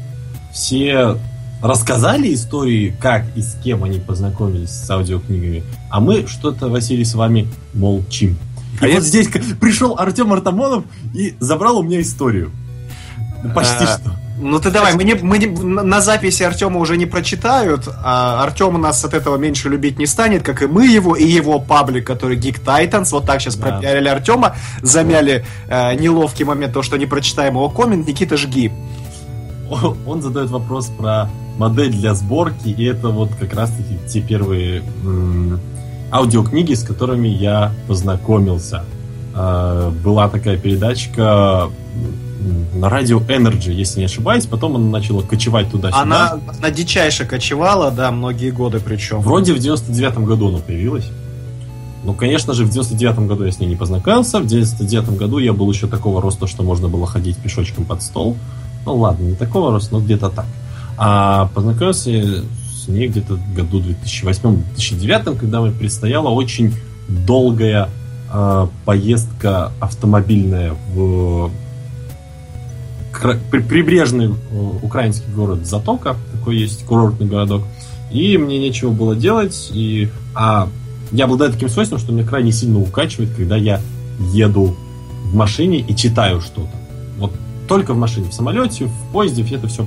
[0.52, 1.16] все
[1.62, 7.14] рассказали истории, как и с кем они познакомились с аудиокнигами, а мы что-то, Василий, с
[7.14, 8.36] вами молчим.
[8.80, 9.28] И А вот я- здесь
[9.60, 12.50] пришел Артем Артамонов и забрал у меня историю.
[13.44, 14.16] Ну, Почти А, что.
[14.38, 18.80] Ну ты давай, мы, не, мы не, на записи Артема уже не прочитают, а Артем
[18.80, 22.38] нас от этого меньше любить не станет, как и мы его, и его паблик, который
[22.38, 23.10] Geek Titans.
[23.12, 23.68] Вот так сейчас да.
[23.68, 28.08] пропиарили Артема, замяли э, неловкий момент, то, что не прочитаем его коммент.
[28.08, 28.72] Никита, жги.
[30.06, 35.60] Он задает вопрос про модель для сборки, и это вот как раз-таки те первые м-
[36.10, 38.84] аудиокниги, с которыми я познакомился.
[39.34, 41.70] Э, была такая передачка
[42.74, 44.46] на радио Energy, если не ошибаюсь.
[44.46, 46.02] Потом она начала кочевать туда-сюда.
[46.02, 49.20] Она, она дичайше кочевала, да, многие годы причем.
[49.20, 51.08] Вроде в 99-м году она появилась.
[52.04, 54.40] Ну, конечно же, в 99-м году я с ней не познакомился.
[54.40, 58.36] В 99-м году я был еще такого роста, что можно было ходить пешочком под стол.
[58.84, 60.46] Ну, ладно, не такого роста, но где-то так.
[60.98, 62.44] А познакомился
[62.82, 66.74] с ней где-то в году 2008-2009, когда мне предстояла очень
[67.08, 67.88] долгая
[68.32, 71.50] э, поездка автомобильная в
[73.50, 77.62] прибрежный э, украинский город Затока, такой есть курортный городок,
[78.10, 80.68] и мне нечего было делать, и, а
[81.12, 83.80] я обладаю таким свойством, что меня крайне сильно укачивает, когда я
[84.32, 84.76] еду
[85.24, 86.70] в машине и читаю что-то.
[87.18, 87.32] Вот
[87.68, 89.86] только в машине, в самолете, в поезде, это все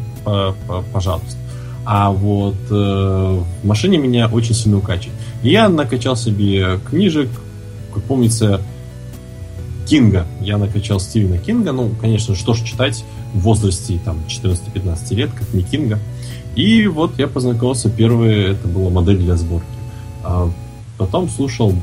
[0.91, 1.37] пожалуйста.
[1.85, 5.13] А вот э, в машине меня очень сильно укачивает.
[5.43, 7.29] И я накачал себе книжек,
[7.93, 8.59] как помнится,
[9.85, 10.25] Кинга.
[10.41, 11.71] Я накачал Стивена Кинга.
[11.71, 15.99] Ну, конечно, что ж читать в возрасте там 14-15 лет, как не Кинга.
[16.55, 19.67] И вот я познакомился, первое, это была модель для сборки.
[20.23, 20.49] А
[20.97, 21.73] потом слушал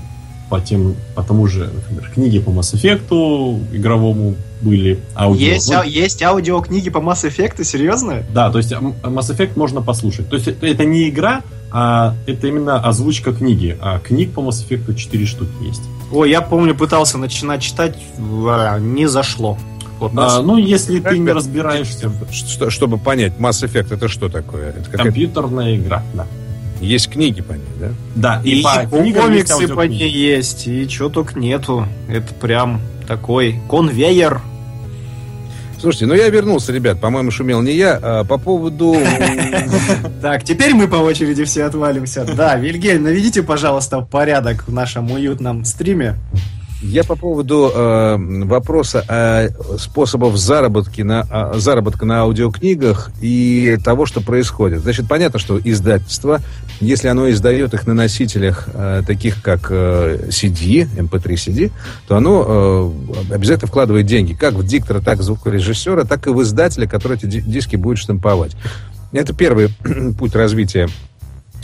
[0.48, 5.46] по, тем, по тому же, например, книги по Mass Effect игровому были аудио.
[5.46, 8.22] Есть, ну, а, есть аудиокниги по Mass Effect, серьезно?
[8.32, 10.28] Да, то есть Mass Effect можно послушать.
[10.28, 13.76] То есть это, это не игра, а это именно озвучка книги.
[13.80, 15.82] А книг по Mass Effect 4 штуки есть.
[16.12, 19.58] Ой, я помню, пытался начинать читать, а, не зашло.
[20.02, 22.10] Вот а, ну, если ты не разбираешься...
[22.32, 24.70] Что, чтобы понять, Mass Effect это что такое?
[24.70, 26.26] Это Компьютерная игра, да.
[26.80, 27.88] Есть книги по ней, да?
[28.16, 31.86] Да, и, и по комиксы по ней есть, и что только нету.
[32.08, 34.40] Это прям такой конвейер.
[35.78, 37.00] Слушайте, ну я вернулся, ребят.
[37.00, 37.98] По-моему, шумел не я.
[38.02, 38.96] А по поводу...
[40.20, 42.24] Так, теперь мы по очереди все отвалимся.
[42.24, 46.16] Да, Вильгельм, наведите, пожалуйста, порядок в нашем уютном стриме.
[46.82, 54.04] Я по поводу э, вопроса о способах заработки на, о, заработка на аудиокнигах и того,
[54.04, 54.80] что происходит.
[54.80, 56.40] Значит, понятно, что издательство,
[56.80, 61.70] если оно издает их на носителях э, таких как э, CD, MP3 CD,
[62.08, 62.92] то оно
[63.30, 67.16] э, обязательно вкладывает деньги, как в диктора, так в звукорежиссера, так и в издателя, который
[67.16, 68.56] эти диски будет штамповать.
[69.12, 69.68] Это первый
[70.18, 70.88] путь развития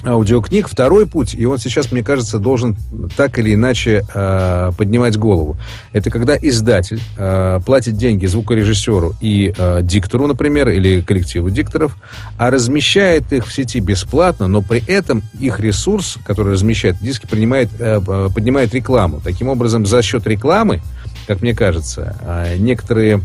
[0.05, 0.69] аудиокниг.
[0.69, 2.77] Второй путь, и он сейчас, мне кажется, должен
[3.17, 5.57] так или иначе э, поднимать голову.
[5.93, 11.97] Это когда издатель э, платит деньги звукорежиссеру и э, диктору, например, или коллективу дикторов,
[12.37, 17.69] а размещает их в сети бесплатно, но при этом их ресурс, который размещает диски, принимает,
[17.79, 18.01] э,
[18.35, 19.21] поднимает рекламу.
[19.23, 20.81] Таким образом, за счет рекламы,
[21.27, 23.23] как мне кажется, э, некоторые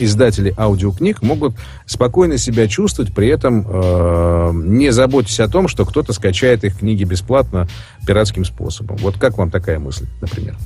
[0.00, 1.54] издатели аудиокниг могут
[1.86, 7.04] спокойно себя чувствовать, при этом э, не заботясь о том, что кто-то скачает их книги
[7.04, 7.68] бесплатно
[8.06, 8.96] пиратским способом.
[8.96, 10.56] Вот как вам такая мысль, например?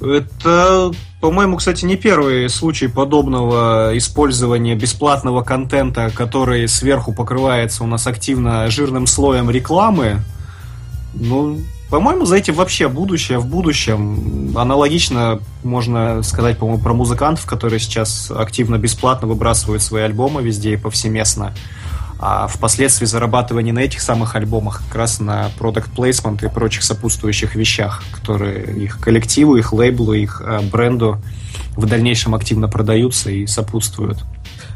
[0.00, 8.06] Это, по-моему, кстати, не первый случай подобного использования бесплатного контента, который сверху покрывается у нас
[8.06, 10.20] активно жирным слоем рекламы.
[11.14, 11.58] Ну,
[11.90, 13.38] по-моему, за этим вообще будущее.
[13.38, 20.42] В будущем аналогично можно сказать, по-моему, про музыкантов, которые сейчас активно бесплатно выбрасывают свои альбомы
[20.42, 21.54] везде и повсеместно.
[22.20, 27.54] А впоследствии зарабатывание на этих самых альбомах как раз на продукт плейсмент и прочих сопутствующих
[27.54, 31.18] вещах, которые их коллективу, их лейблу, их э, бренду
[31.76, 34.18] в дальнейшем активно продаются и сопутствуют.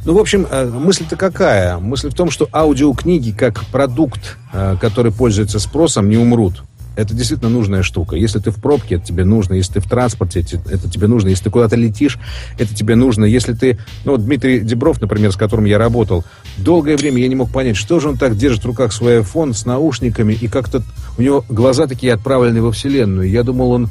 [0.04, 1.78] Ну, в общем, э, мысль-то какая?
[1.78, 6.62] Мысль в том, что аудиокниги как продукт, э, который пользуется спросом, не умрут
[6.96, 8.16] это действительно нужная штука.
[8.16, 9.54] Если ты в пробке, это тебе нужно.
[9.54, 11.28] Если ты в транспорте, это тебе нужно.
[11.28, 12.18] Если ты куда-то летишь,
[12.58, 13.24] это тебе нужно.
[13.24, 13.78] Если ты...
[14.04, 16.24] Ну, вот Дмитрий Дебров, например, с которым я работал,
[16.58, 19.54] долгое время я не мог понять, что же он так держит в руках свой iPhone
[19.54, 20.82] с наушниками, и как-то
[21.18, 23.28] у него глаза такие отправлены во Вселенную.
[23.28, 23.90] Я думал, он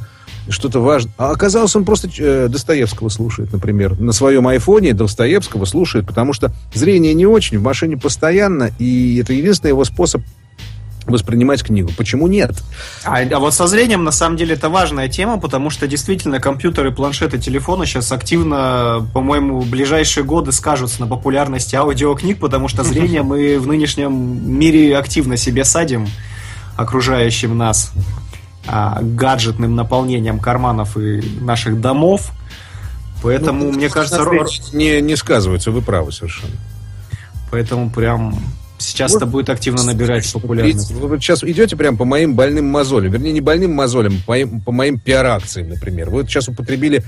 [0.50, 1.14] что-то важное.
[1.18, 4.00] А оказалось, он просто э, Достоевского слушает, например.
[4.00, 9.34] На своем айфоне Достоевского слушает, потому что зрение не очень, в машине постоянно, и это
[9.34, 10.22] единственный его способ
[11.06, 11.92] воспринимать книгу.
[11.98, 12.52] Почему нет?
[13.04, 16.92] А, а вот со зрением, на самом деле, это важная тема, потому что действительно компьютеры,
[16.92, 23.22] планшеты, телефоны сейчас активно, по-моему, в ближайшие годы скажутся на популярности аудиокниг, потому что зрение
[23.24, 26.08] мы в нынешнем мире активно себе садим,
[26.78, 27.92] окружающим нас
[28.68, 32.32] а, гаджетным наполнением карманов и наших домов.
[33.24, 34.24] Поэтому, Ну, мне кажется,
[34.74, 36.54] не, не сказываются, вы правы совершенно.
[37.52, 38.40] поэтому прям
[38.82, 40.92] сейчас это будет активно набирать популярность.
[40.92, 43.12] Вы вот сейчас идете прям по моим больным мозолям.
[43.12, 46.10] Вернее, не больным мозолям, по моим, по моим пиар-акциям, например.
[46.10, 47.04] Вы вот сейчас употребили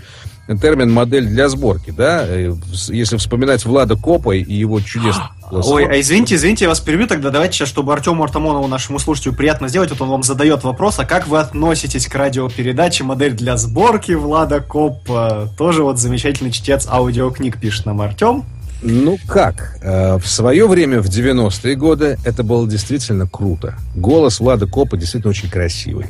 [0.61, 2.25] термин «модель для сборки», да?
[2.27, 2.53] Э,
[2.89, 5.23] Если вспоминать Влада Копа и его чудесный.
[5.51, 7.29] Ой, а извините, извините, я вас перебью тогда.
[7.29, 11.05] Давайте сейчас, чтобы Артему Артамонову, нашему слушателю, приятно сделать, вот он вам задает вопрос, а
[11.05, 15.49] как вы относитесь к радиопередаче «Модель для сборки» Влада Копа?
[15.57, 18.45] Тоже вот замечательный чтец аудиокниг, пишет нам Артем.
[18.83, 19.77] Ну как?
[19.81, 23.75] Э, В свое время, в 90-е годы, это было действительно круто.
[23.95, 26.07] Голос Влада Копа действительно очень красивый.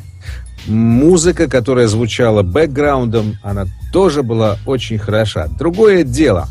[0.66, 5.46] Музыка, которая звучала бэкграундом, она тоже была очень хороша.
[5.46, 6.48] Другое дело,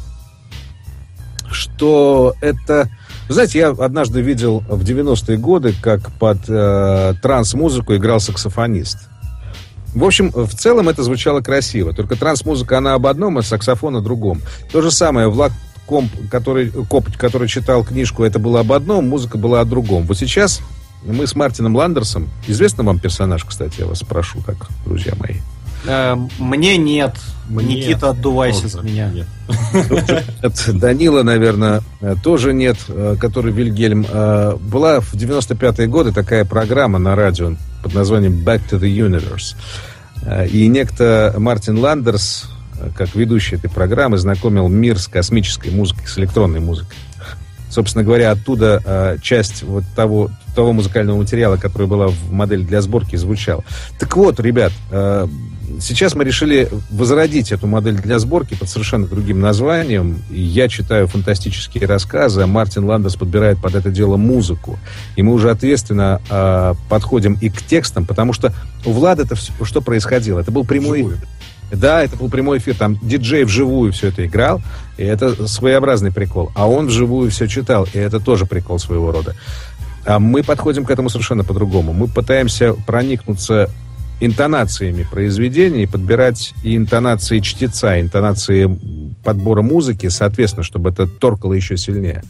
[1.52, 2.90] что это...
[3.28, 9.10] Знаете, я однажды видел в 90-е годы, как под э, транс-музыку играл саксофонист.
[9.94, 11.94] В общем, в целом это звучало красиво.
[11.94, 14.42] Только транс-музыка, она об одном, а саксофон о другом.
[14.72, 15.52] То же самое, Влад
[15.86, 20.04] Комп, который, Коп, который читал книжку, это было об одном, музыка была о другом.
[20.04, 20.62] Вот сейчас
[21.06, 25.36] мы с Мартином Ландерсом, известный вам персонаж, кстати, я вас спрошу, так, друзья мои.
[25.86, 27.18] Э, мне нет.
[27.50, 29.10] Мне Никита, отдувайся за меня.
[29.10, 29.28] нет.
[30.42, 34.06] От Данила, наверное, э, тоже нет, э, который Вильгельм.
[34.10, 39.56] Э, Была в 95-е годы такая программа на радио под названием Back to the Universe.
[40.50, 42.50] И некто Мартин Ландерс,
[42.96, 46.98] как ведущий этой программы, знакомил мир с космической музыкой, с электронной музыкой.
[47.70, 52.82] Собственно говоря, оттуда э, часть вот того, того музыкального материала, который была в модели для
[52.82, 53.66] сборки, звучал.
[53.98, 55.28] Так вот, ребят, э,
[55.82, 60.22] сейчас мы решили возродить эту модель для сборки под совершенно другим названием.
[60.30, 64.78] И я читаю фантастические рассказы, а Мартин Ландерс подбирает под это дело музыку.
[65.16, 68.54] И мы уже ответственно э, подходим и к текстам, потому что
[68.86, 70.40] у Влада это всё- что происходило?
[70.40, 71.18] Это был прямой Вживую.
[71.76, 74.62] Да, это был прямой эфир, там диджей вживую все это играл,
[74.98, 76.52] и это своеобразный прикол.
[76.56, 79.36] А он вживую все читал, и это тоже прикол своего рода.
[80.06, 81.94] А мы подходим к этому совершенно по-другому.
[81.94, 83.70] Мы пытаемся проникнуться
[84.20, 88.70] интонациями произведений, подбирать и интонации чтеца, интонации
[89.24, 92.24] подбора музыки, соответственно, чтобы это торкало еще сильнее.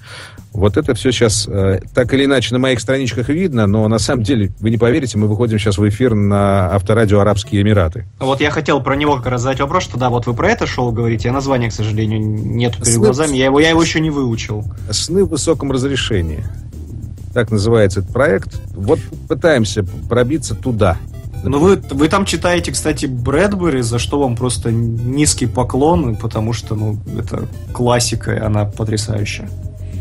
[0.53, 4.23] Вот это все сейчас э, так или иначе на моих страничках видно, но на самом
[4.23, 8.05] деле, вы не поверите, мы выходим сейчас в эфир на авторадио Арабские Эмираты.
[8.19, 10.67] Вот я хотел про него как раз задать вопрос, что да, вот вы про это
[10.67, 13.35] шоу говорите, а названия, к сожалению, нет перед Снэп- глазами.
[13.35, 14.63] Я его, я его еще не выучил.
[14.91, 16.43] «Сны в высоком разрешении».
[17.33, 18.61] Так называется этот проект.
[18.75, 20.97] Вот пытаемся пробиться туда.
[21.43, 26.75] Ну вы, вы там читаете, кстати, Брэдбери, за что вам просто низкий поклон, потому что,
[26.75, 29.49] ну, это классика, и она потрясающая.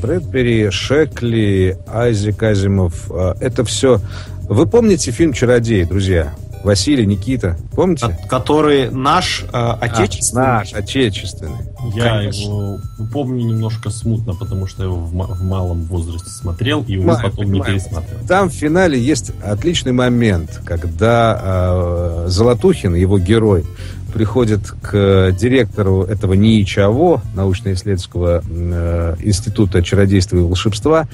[0.03, 3.09] Брэдбери, Шекли, Айзек Азимов.
[3.11, 4.01] э, Это все...
[4.49, 6.35] Вы помните фильм «Чародей», друзья?
[6.65, 7.57] Василий, Никита.
[7.75, 8.07] Помните?
[8.09, 10.45] Ко- Который наш э, отечественный.
[10.45, 11.57] А, наш, отечественный.
[11.95, 12.43] Я Конечно.
[12.43, 12.79] его
[13.13, 17.23] помню немножко смутно, потому что я его в, в малом возрасте смотрел и уже Понимаю,
[17.31, 17.73] потом не понимаю.
[17.81, 18.27] пересматривал.
[18.29, 23.65] Там в финале есть отличный момент, когда э, Золотухин, его герой,
[24.13, 31.09] приходит к директору этого НИИЧАВО, научно-исследовательского э, института чародейства и волшебства,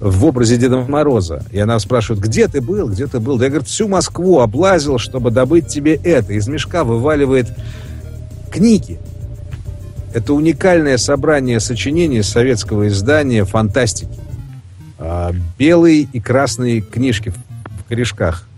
[0.00, 1.42] в образе Деда Мороза.
[1.52, 3.38] И она спрашивает, где ты был, где ты был?
[3.38, 6.32] Да я, говорит, всю Москву облазил, чтобы добыть тебе это.
[6.34, 7.48] Из мешка вываливает
[8.50, 8.98] книги.
[10.14, 14.18] Это уникальное собрание сочинений советского издания фантастики.
[14.98, 18.48] А, белые и красные книжки в корешках.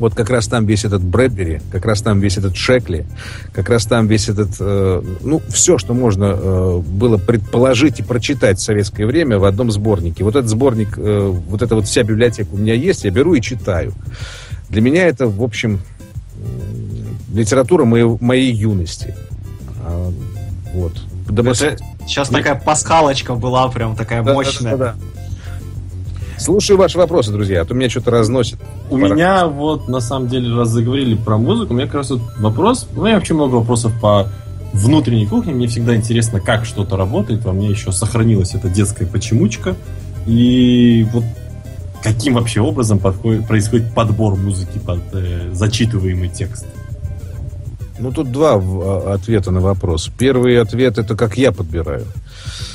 [0.00, 3.04] Вот как раз там весь этот Брэдбери, как раз там весь этот Шекли,
[3.52, 8.58] как раз там весь этот, э, ну, все, что можно э, было предположить и прочитать
[8.58, 10.24] в советское время в одном сборнике.
[10.24, 13.42] Вот этот сборник, э, вот эта вот вся библиотека у меня есть, я беру и
[13.42, 13.92] читаю.
[14.70, 15.80] Для меня это, в общем,
[17.34, 19.14] литература моей, моей юности.
[19.84, 20.10] А,
[20.72, 20.94] вот.
[21.28, 24.76] Это сейчас такая пасхалочка была прям такая да, мощная.
[24.76, 25.19] да, да, да.
[26.40, 28.58] Слушаю ваши вопросы, друзья, а то меня что-то разносит.
[28.88, 29.14] У Пора.
[29.14, 32.88] меня вот, на самом деле, раз заговорили про музыку, у меня как раз вот вопрос,
[32.96, 34.26] у меня вообще много вопросов по
[34.72, 39.76] внутренней кухне, мне всегда интересно, как что-то работает, во мне еще сохранилась эта детская почемучка,
[40.26, 41.24] и вот
[42.02, 46.64] каким вообще образом подходит, происходит подбор музыки под э, зачитываемый текст.
[47.98, 50.10] Ну, тут два в- а, ответа на вопрос.
[50.16, 52.06] Первый ответ это как я подбираю.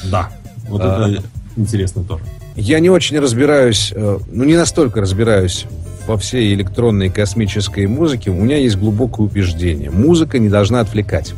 [0.04, 0.30] Да,
[0.70, 1.10] вот А.
[1.10, 1.24] это
[1.58, 2.24] интересно тоже.
[2.56, 5.66] Я не очень разбираюсь, э, ну, не настолько разбираюсь
[6.08, 8.32] во всей электронной космической музыке.
[8.32, 9.90] У меня есть глубокое убеждение.
[9.90, 11.34] Музыка не должна отвлекать.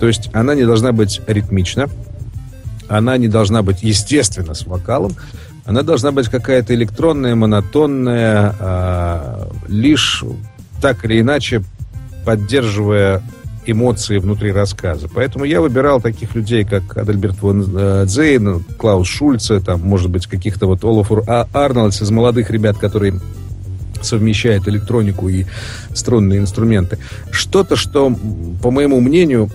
[0.00, 1.88] То есть она не должна быть ритмична,
[2.88, 5.14] она не должна быть, естественно, с вокалом,
[5.64, 10.24] она должна быть какая-то электронная, монотонная, а, лишь
[10.82, 11.62] так или иначе
[12.24, 13.22] поддерживая
[13.66, 15.08] эмоции внутри рассказа.
[15.12, 20.26] Поэтому я выбирал таких людей, как Адальберт фон э, Дзейн, Клаус Шульце, там, может быть,
[20.26, 23.20] каких-то вот Олафур а, Арнольдс из молодых ребят, которые
[24.02, 25.46] совмещает электронику и
[25.94, 26.98] струнные инструменты.
[27.30, 28.14] Что-то, что,
[28.62, 29.50] по моему мнению,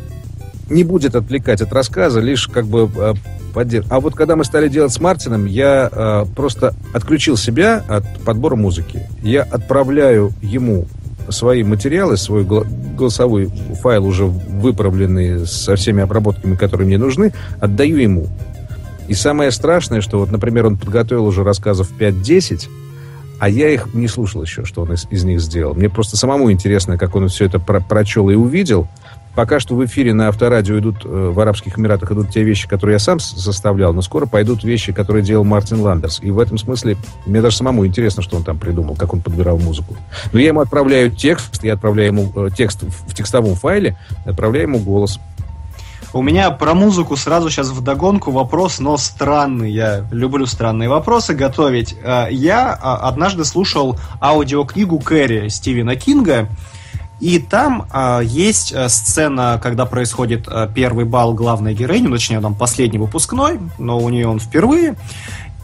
[0.69, 3.13] не будет отвлекать от рассказа, лишь как бы э,
[3.53, 3.91] поддерживать.
[3.91, 8.55] А вот когда мы стали делать с Мартином, я э, просто отключил себя от подбора
[8.55, 9.07] музыки.
[9.21, 10.87] Я отправляю ему
[11.31, 13.49] свои материалы, свой голосовой
[13.81, 18.27] файл, уже выправленный со всеми обработками, которые мне нужны, отдаю ему.
[19.07, 22.67] И самое страшное, что вот, например, он подготовил уже рассказов 5-10,
[23.39, 25.73] а я их не слушал еще, что он из, из них сделал.
[25.73, 28.87] Мне просто самому интересно, как он все это про прочел и увидел.
[29.35, 32.95] Пока что в эфире на авторадио идут, э, в Арабских Эмиратах идут те вещи, которые
[32.95, 36.19] я сам составлял, но скоро пойдут вещи, которые делал Мартин Ландерс.
[36.21, 39.57] И в этом смысле мне даже самому интересно, что он там придумал, как он подбирал
[39.57, 39.95] музыку.
[40.33, 44.79] Но я ему отправляю текст, я отправляю ему э, текст в текстовом файле, отправляю ему
[44.79, 45.19] голос.
[46.11, 49.71] У меня про музыку сразу сейчас в догонку вопрос, но странный.
[49.71, 51.95] Я люблю странные вопросы готовить.
[52.03, 56.49] Э, я а, однажды слушал аудиокнигу Кэрри Стивена Кинга,
[57.19, 62.55] и там э, есть сцена, когда происходит э, первый бал главной героини, ну, точнее, там
[62.55, 64.95] последний выпускной, но у нее он впервые.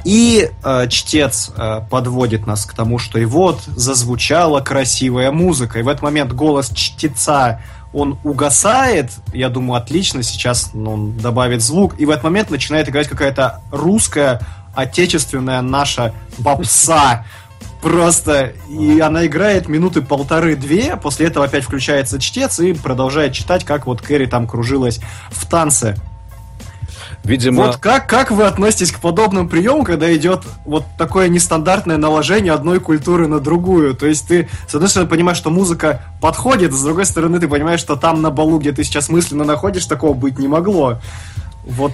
[0.05, 5.79] И э, чтец э, подводит нас к тому, что и вот зазвучала красивая музыка.
[5.79, 7.59] И в этот момент голос чтеца,
[7.91, 9.09] он угасает.
[9.33, 11.99] Я думаю, отлично, сейчас ну, он добавит звук.
[11.99, 14.41] И в этот момент начинает играть какая-то русская,
[14.75, 17.25] отечественная наша попса.
[17.85, 23.85] Просто, и она играет минуты полторы-две, после этого опять включается чтец и продолжает читать, как
[23.85, 25.95] вот Кэрри там кружилась в танце.
[27.23, 27.67] Видимо...
[27.67, 32.79] Вот как, как вы относитесь к подобным приемам, когда идет вот такое нестандартное наложение одной
[32.79, 33.93] культуры на другую?
[33.93, 37.81] То есть ты, с одной стороны, понимаешь, что музыка подходит, с другой стороны, ты понимаешь,
[37.81, 40.99] что там на балу, где ты сейчас мысленно находишь, такого быть не могло.
[41.63, 41.93] Вот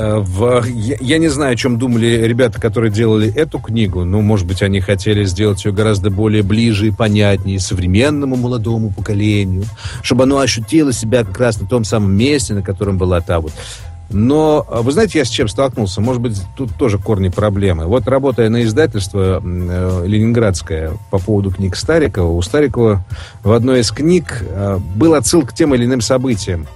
[0.00, 4.04] в, я, я не знаю, о чем думали ребята, которые делали эту книгу.
[4.04, 9.64] Ну, может быть, они хотели сделать ее гораздо более ближе и понятнее современному молодому поколению,
[10.02, 13.52] чтобы оно ощутило себя как раз на том самом месте, на котором была та вот.
[14.12, 16.00] Но а вы знаете, я с чем столкнулся?
[16.00, 17.86] Может быть, тут тоже корни проблемы.
[17.86, 23.04] Вот работая на издательство э, ленинградское по поводу книг Старикова, у Старикова
[23.44, 26.66] в одной из книг э, был отсыл к тем или иным событиям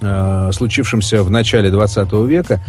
[0.00, 2.60] э, случившимся в начале 20 века.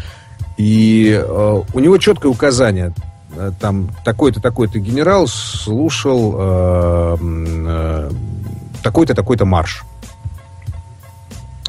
[0.57, 2.93] И э, у него четкое указание.
[3.35, 8.09] Э, там такой-то, такой-то генерал слушал э,
[8.83, 9.83] такой-то, такой-то марш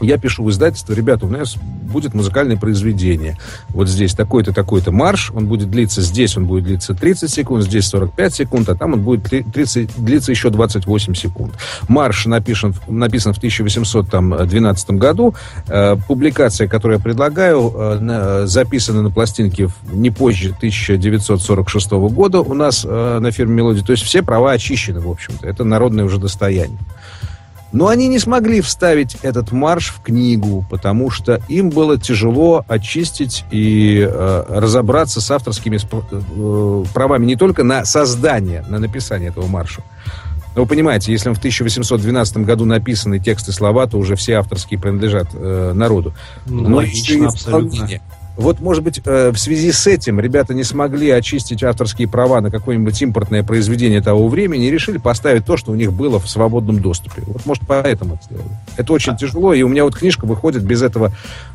[0.01, 3.37] я пишу в издательство, ребята, у нас будет музыкальное произведение.
[3.71, 7.87] Вот здесь такой-то, такой-то марш, он будет длиться, здесь он будет длиться 30 секунд, здесь
[7.89, 11.55] 45 секунд, а там он будет 30, длиться еще 28 секунд.
[11.89, 15.35] Марш написан, написан в 1812 году.
[15.67, 22.87] Э, публикация, которую я предлагаю, э, записана на пластинке не позже 1946 года у нас
[22.89, 23.85] э, на фирме «Мелодия».
[23.85, 25.47] То есть все права очищены, в общем-то.
[25.47, 26.79] Это народное уже достояние.
[27.73, 33.45] Но они не смогли вставить этот марш в книгу, потому что им было тяжело очистить
[33.51, 39.83] и э, разобраться с авторскими э, правами не только на создание, на написание этого марша.
[40.57, 44.81] Но вы понимаете, если он в 1812 году написаны тексты слова, то уже все авторские
[44.81, 46.13] принадлежат э, народу.
[46.47, 47.89] Ну, Но логично, абсолютно.
[48.41, 52.51] Вот, может быть, э, в связи с этим ребята не смогли очистить авторские права на
[52.51, 56.81] какое-нибудь импортное произведение того времени и решили поставить то, что у них было в свободном
[56.81, 57.23] доступе.
[57.27, 58.49] Вот, может, поэтому это сделали.
[58.79, 59.17] Это очень а.
[59.17, 61.13] тяжело, и у меня вот книжка выходит без этого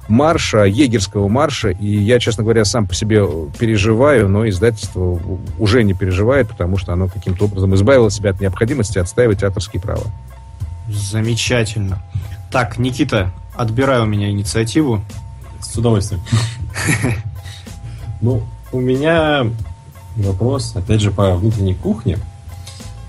[0.08, 3.26] марша, егерского марша, и я, честно говоря, сам по себе
[3.58, 5.20] переживаю, но издательство
[5.58, 10.06] уже не переживает, потому что оно каким-то образом избавило себя от необходимости отстаивать авторские права.
[10.88, 12.04] Замечательно.
[12.52, 15.02] Так, Никита, отбирай у меня инициативу.
[15.72, 16.22] С удовольствием.
[18.22, 19.46] Ну, у меня
[20.16, 22.18] вопрос, опять же, по внутренней кухне.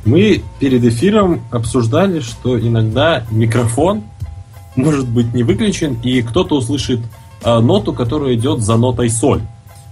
[0.04, 4.02] Мы перед эфиром обсуждали, что иногда микрофон
[4.74, 7.00] может быть не выключен, и кто-то услышит
[7.42, 9.42] э, ноту, которая идет за нотой соль.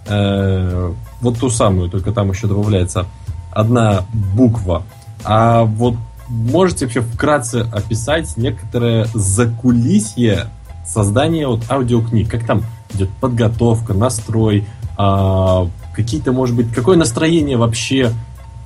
[0.07, 3.07] Э, вот ту самую, только там еще добавляется
[3.51, 4.83] одна буква.
[5.25, 5.95] А вот
[6.29, 10.49] можете вообще вкратце описать некоторое закулисье
[10.87, 14.65] создание вот аудиокниг, как там идет подготовка, настрой,
[14.97, 18.13] а, какие-то, может быть, какое настроение вообще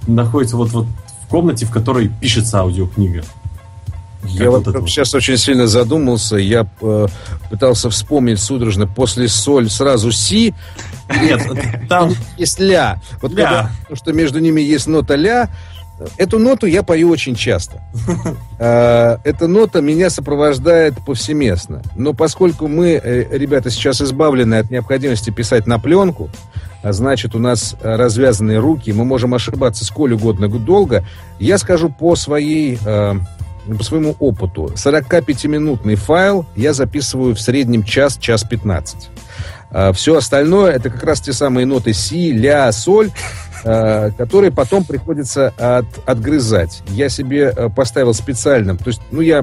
[0.06, 0.86] находится вот, вот
[1.22, 3.22] в комнате, в которой пишется аудиокнига?
[4.24, 6.36] Я вот, вот сейчас очень сильно задумался.
[6.36, 7.06] Я э,
[7.50, 10.54] пытался вспомнить судорожно после соль сразу си.
[11.22, 11.40] Нет,
[11.88, 13.00] там есть ля.
[13.22, 13.70] Вот ля.
[13.88, 15.48] Когда, что между ними есть нота ля,
[16.16, 17.82] Эту ноту я пою очень часто.
[18.58, 21.82] А, эта нота меня сопровождает повсеместно.
[21.96, 26.30] Но поскольку мы, э, ребята, сейчас избавлены от необходимости писать на пленку,
[26.82, 31.04] а значит, у нас развязанные руки, мы можем ошибаться сколь угодно долго,
[31.38, 33.14] я скажу по своей э,
[33.76, 34.72] по своему опыту.
[34.74, 39.10] 45-минутный файл я записываю в среднем час, час 15.
[39.70, 44.84] А все остальное это как раз те самые ноты си, ля, соль, Э, которые потом
[44.84, 46.82] приходится от, отгрызать.
[46.88, 49.42] Я себе э, поставил специально, то есть, ну, я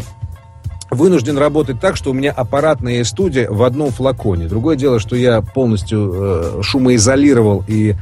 [0.92, 4.48] вынужден работать так, что у меня аппаратная студия в одном флаконе.
[4.48, 7.96] Другое дело, что я полностью э, шумоизолировал и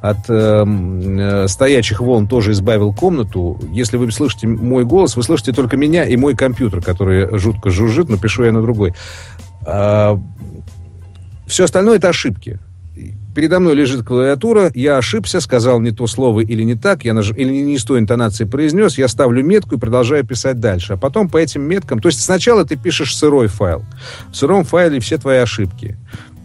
[0.00, 3.58] от э, э, стоячих волн тоже избавил комнату.
[3.70, 8.08] Если вы слышите мой голос, вы слышите только меня и мой компьютер, который жутко жужжит,
[8.08, 8.94] но пишу я на другой.
[9.64, 10.20] А,
[11.46, 12.58] все остальное это ошибки
[13.36, 17.32] передо мной лежит клавиатура, я ошибся, сказал не то слово или не так, я наж...
[17.36, 20.94] или не с той интонацией произнес, я ставлю метку и продолжаю писать дальше.
[20.94, 22.00] А потом по этим меткам...
[22.00, 23.84] То есть сначала ты пишешь сырой файл.
[24.32, 25.98] В сыром файле все твои ошибки.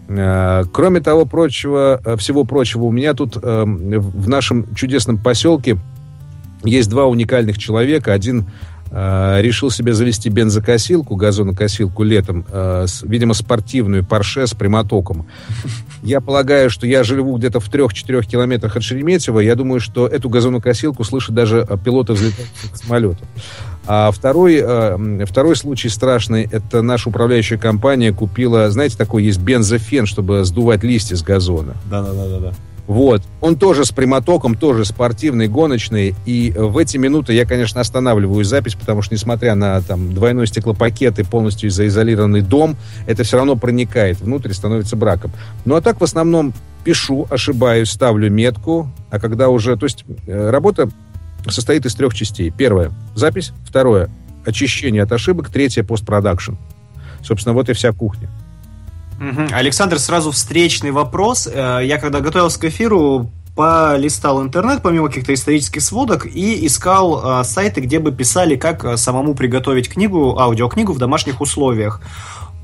[0.10, 5.78] Э, кроме того прочего, э, всего прочего, у меня тут э, в нашем чудесном поселке
[6.66, 8.12] есть два уникальных человека.
[8.12, 8.48] Один
[8.92, 15.28] решил себе завести бензокосилку, газонокосилку летом, э, видимо, спортивную, парше с прямотоком.
[16.04, 19.40] Я полагаю, что я живу где-то в 3-4 километрах от Шереметьево.
[19.40, 23.28] Я думаю, что эту газонокосилку слышат даже э, пилоты взлетающих самолетов.
[23.88, 24.64] А второй,
[25.26, 31.16] второй случай страшный, это наша управляющая компания купила, знаете, такой есть бензофен, чтобы сдувать листья
[31.16, 31.76] с газона.
[31.90, 32.54] Да-да-да.
[32.92, 33.22] Вот.
[33.40, 36.14] Он тоже с прямотоком, тоже спортивный, гоночный.
[36.26, 41.18] И в эти минуты я, конечно, останавливаю запись, потому что, несмотря на там, двойной стеклопакет
[41.18, 42.76] и полностью заизолированный дом,
[43.08, 45.32] это все равно проникает внутрь, становится браком.
[45.64, 48.92] Ну, а так, в основном, пишу, ошибаюсь, ставлю метку.
[49.10, 49.78] А когда уже...
[49.78, 50.90] То есть э, работа
[51.48, 52.52] состоит из трех частей.
[52.52, 53.54] Первое— запись.
[53.66, 54.10] Второе—
[54.46, 55.48] очищение от ошибок.
[55.48, 56.56] Третье— постпродакшн.
[57.24, 58.30] Собственно, вот и вся кухня.
[59.52, 61.48] Александр, сразу встречный вопрос.
[61.48, 67.44] Э, я когда готовился к эфиру, полистал интернет, помимо каких-то исторических сводок, и искал э,
[67.44, 72.02] сайты, где бы писали, как э, самому приготовить книгу, аудиокнигу в домашних условиях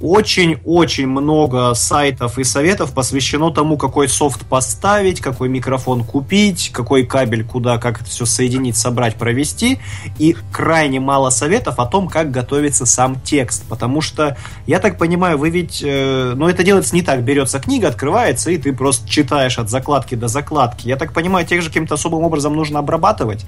[0.01, 7.43] очень-очень много сайтов и советов посвящено тому, какой софт поставить, какой микрофон купить, какой кабель
[7.43, 9.79] куда, как это все соединить, собрать, провести.
[10.19, 13.63] И крайне мало советов о том, как готовится сам текст.
[13.67, 15.81] Потому что, я так понимаю, вы ведь...
[15.83, 17.23] Э, ну, это делается не так.
[17.23, 20.87] Берется книга, открывается, и ты просто читаешь от закладки до закладки.
[20.87, 23.45] Я так понимаю, тех же каким-то особым образом нужно обрабатывать.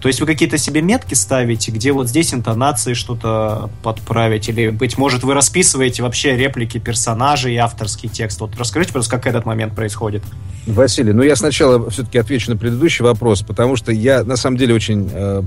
[0.00, 4.96] То есть вы какие-то себе метки ставите, где вот здесь интонации что-то подправить, или, быть
[4.96, 8.40] может, вы расписываете вообще реплики персонажей и авторский текст.
[8.40, 10.22] Вот расскажите просто, как этот момент происходит.
[10.66, 14.74] Василий, ну я сначала все-таки отвечу на предыдущий вопрос, потому что я на самом деле
[14.74, 15.42] очень э,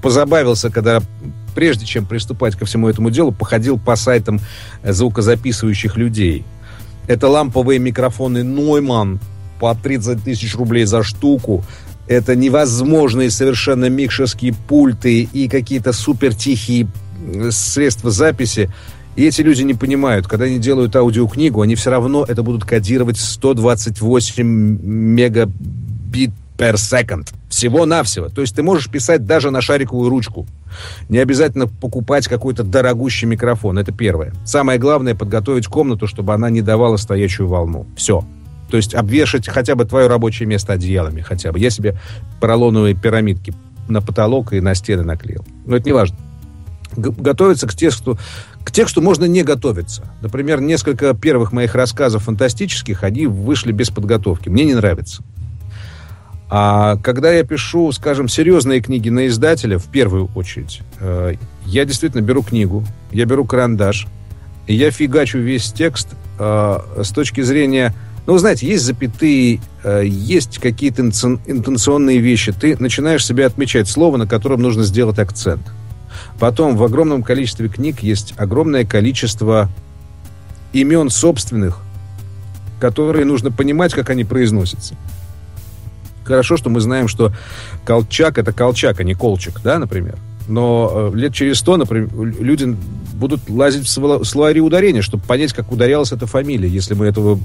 [0.00, 1.02] позабавился, когда
[1.56, 4.40] прежде чем приступать ко всему этому делу, походил по сайтам
[4.84, 6.44] звукозаписывающих людей.
[7.08, 9.18] Это ламповые микрофоны Neumann
[9.58, 11.64] по 30 тысяч рублей за штуку
[12.08, 16.88] это невозможные совершенно микшерские пульты и какие-то супер тихие
[17.50, 18.70] средства записи.
[19.16, 23.18] И эти люди не понимают, когда они делают аудиокнигу, они все равно это будут кодировать
[23.18, 27.28] 128 мегабит per second.
[27.48, 28.28] Всего-навсего.
[28.28, 30.46] То есть ты можешь писать даже на шариковую ручку.
[31.08, 33.78] Не обязательно покупать какой-то дорогущий микрофон.
[33.78, 34.32] Это первое.
[34.44, 37.86] Самое главное подготовить комнату, чтобы она не давала стоячую волну.
[37.96, 38.24] Все.
[38.70, 41.58] То есть обвешать хотя бы твое рабочее место одеялами хотя бы.
[41.58, 41.98] Я себе
[42.40, 43.54] поролоновые пирамидки
[43.88, 45.44] на потолок и на стены наклеил.
[45.64, 46.16] Но это не важно.
[46.96, 48.18] Готовиться к тексту,
[48.64, 50.10] к тексту можно не готовиться.
[50.20, 54.48] Например, несколько первых моих рассказов фантастических, они вышли без подготовки.
[54.48, 55.22] Мне не нравится.
[56.50, 61.34] А когда я пишу, скажем, серьезные книги на издателя, в первую очередь, э,
[61.66, 64.06] я действительно беру книгу, я беру карандаш,
[64.66, 66.08] и я фигачу весь текст
[66.38, 67.94] э, с точки зрения
[68.28, 72.52] ну, вы знаете, есть запятые, э, есть какие-то интенционные вещи.
[72.52, 75.62] Ты начинаешь себе отмечать слово, на котором нужно сделать акцент.
[76.38, 79.70] Потом в огромном количестве книг есть огромное количество
[80.74, 81.78] имен собственных,
[82.80, 84.94] которые нужно понимать, как они произносятся.
[86.22, 87.32] Хорошо, что мы знаем, что
[87.86, 90.18] Колчак— это Колчак, а не Колчак, да, например.
[90.48, 92.08] Но э, лет через сто, например,
[92.40, 92.74] люди
[93.14, 97.38] будут лазить в словари ударения, чтобы понять, как ударялась эта фамилия, если мы этого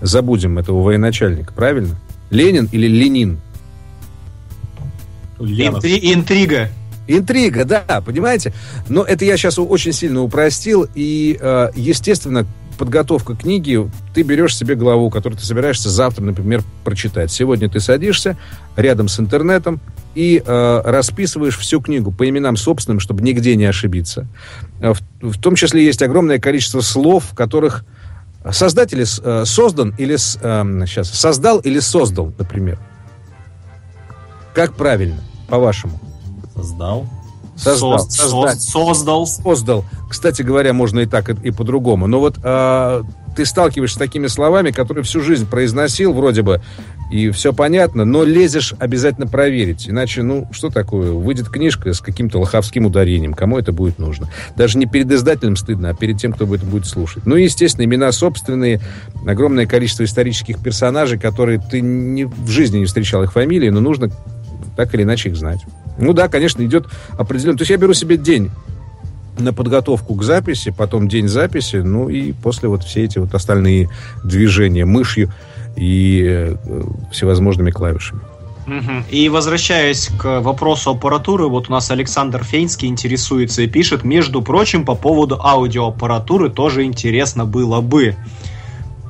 [0.00, 1.96] забудем, этого военачальника, правильно?
[2.30, 3.40] Ленин или Ленин?
[5.38, 6.68] Интри- интрига.
[7.06, 8.52] Интрига, да, понимаете?
[8.88, 14.74] Но это я сейчас очень сильно упростил, и, э, естественно, подготовка книги, ты берешь себе
[14.74, 17.30] главу, которую ты собираешься завтра, например, прочитать.
[17.30, 18.36] Сегодня ты садишься
[18.76, 19.80] рядом с интернетом
[20.14, 24.26] и э, расписываешь всю книгу по именам собственным, чтобы нигде не ошибиться.
[24.80, 27.84] В, в том числе есть огромное количество слов, которых
[28.50, 32.78] создатель э, создан или э, сейчас создал или создал, например.
[34.54, 35.98] Как правильно, по-вашему?
[36.54, 37.06] Создал.
[37.56, 37.98] Создал.
[37.98, 39.26] Соз- соз- создал.
[39.26, 39.84] Создал.
[40.08, 42.06] Кстати говоря, можно и так, и, и по-другому.
[42.06, 43.02] Но вот а,
[43.36, 46.60] ты сталкиваешься с такими словами, которые всю жизнь произносил вроде бы,
[47.10, 49.88] и все понятно, но лезешь обязательно проверить.
[49.88, 51.12] Иначе, ну, что такое?
[51.12, 53.34] Выйдет книжка с каким-то лоховским ударением.
[53.34, 54.28] Кому это будет нужно?
[54.56, 57.26] Даже не перед издателем стыдно, а перед тем, кто это будет слушать.
[57.26, 58.80] Ну и, естественно, имена собственные,
[59.26, 64.10] огромное количество исторических персонажей, которые ты ни, в жизни не встречал их фамилии, но нужно
[64.76, 65.60] так или иначе их знать.
[65.98, 66.86] Ну да, конечно, идет
[67.18, 67.58] определенно.
[67.58, 68.50] То есть я беру себе день
[69.38, 73.88] на подготовку к записи, потом день записи, ну и после вот все эти вот остальные
[74.24, 75.32] движения мышью
[75.76, 76.56] и э,
[77.10, 78.20] всевозможными клавишами.
[79.10, 84.84] И возвращаясь к вопросу аппаратуры, вот у нас Александр Фейнский интересуется и пишет, между прочим,
[84.84, 88.14] по поводу аудиоаппаратуры тоже интересно было бы.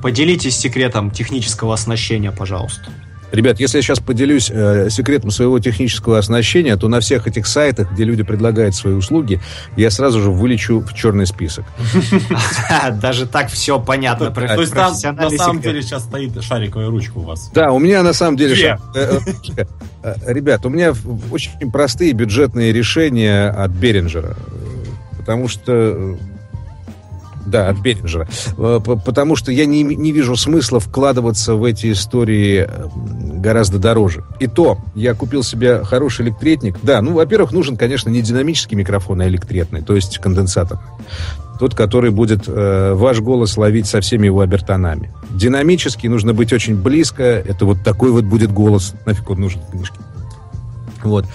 [0.01, 2.89] Поделитесь секретом технического оснащения, пожалуйста.
[3.33, 7.91] Ребят, если я сейчас поделюсь э, секретом своего технического оснащения, то на всех этих сайтах,
[7.91, 9.41] где люди предлагают свои услуги,
[9.75, 11.65] я сразу же вылечу в черный список.
[13.01, 14.29] Даже так все понятно.
[14.29, 17.49] про- То есть там на самом деле сейчас стоит шариковая ручка у вас.
[17.55, 18.77] Да, у меня на самом деле...
[18.93, 19.19] Э,
[19.57, 19.65] э,
[20.03, 20.93] э, Ребят, у меня
[21.31, 24.35] очень простые бюджетные решения от Беринджера.
[25.17, 26.17] Потому что...
[27.45, 28.27] Да, от Беринджера.
[28.57, 32.67] Э, Потому что я не, не вижу смысла вкладываться в эти истории
[33.39, 34.23] гораздо дороже.
[34.39, 36.77] И то, я купил себе хороший электретник.
[36.81, 40.79] Да, ну, во-первых, нужен, конечно, не динамический микрофон, а электретный, то есть конденсатор.
[41.59, 45.11] Тот, который будет э, ваш голос ловить со всеми его обертонами.
[45.29, 47.23] Динамический, нужно быть очень близко.
[47.23, 48.93] Это вот такой вот будет голос.
[49.05, 49.97] Нафиг он нужен в книжке.
[51.03, 51.25] Вот.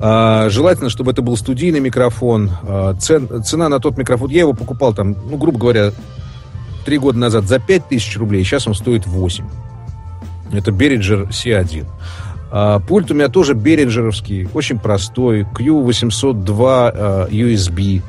[0.00, 2.50] А, желательно, чтобы это был студийный микрофон.
[2.62, 5.90] А, цен- цена на тот микрофон, я его покупал там, ну, грубо говоря,
[6.84, 9.44] три года назад за 5000 рублей, сейчас он стоит 8.
[10.52, 11.86] Это Behringer C1.
[12.50, 18.02] А, пульт у меня тоже беринджеровский, очень простой, Q802 а, USB,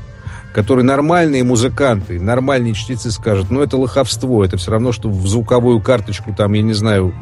[0.54, 5.82] который нормальные музыканты, нормальные чтецы скажут, ну это лоховство, это все равно, что в звуковую
[5.82, 7.14] карточку, там, я не знаю,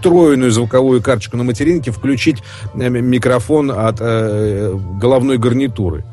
[0.00, 2.42] встроенную звуковую карточку на материнке включить
[2.74, 6.04] э, микрофон от э, головной гарнитуры.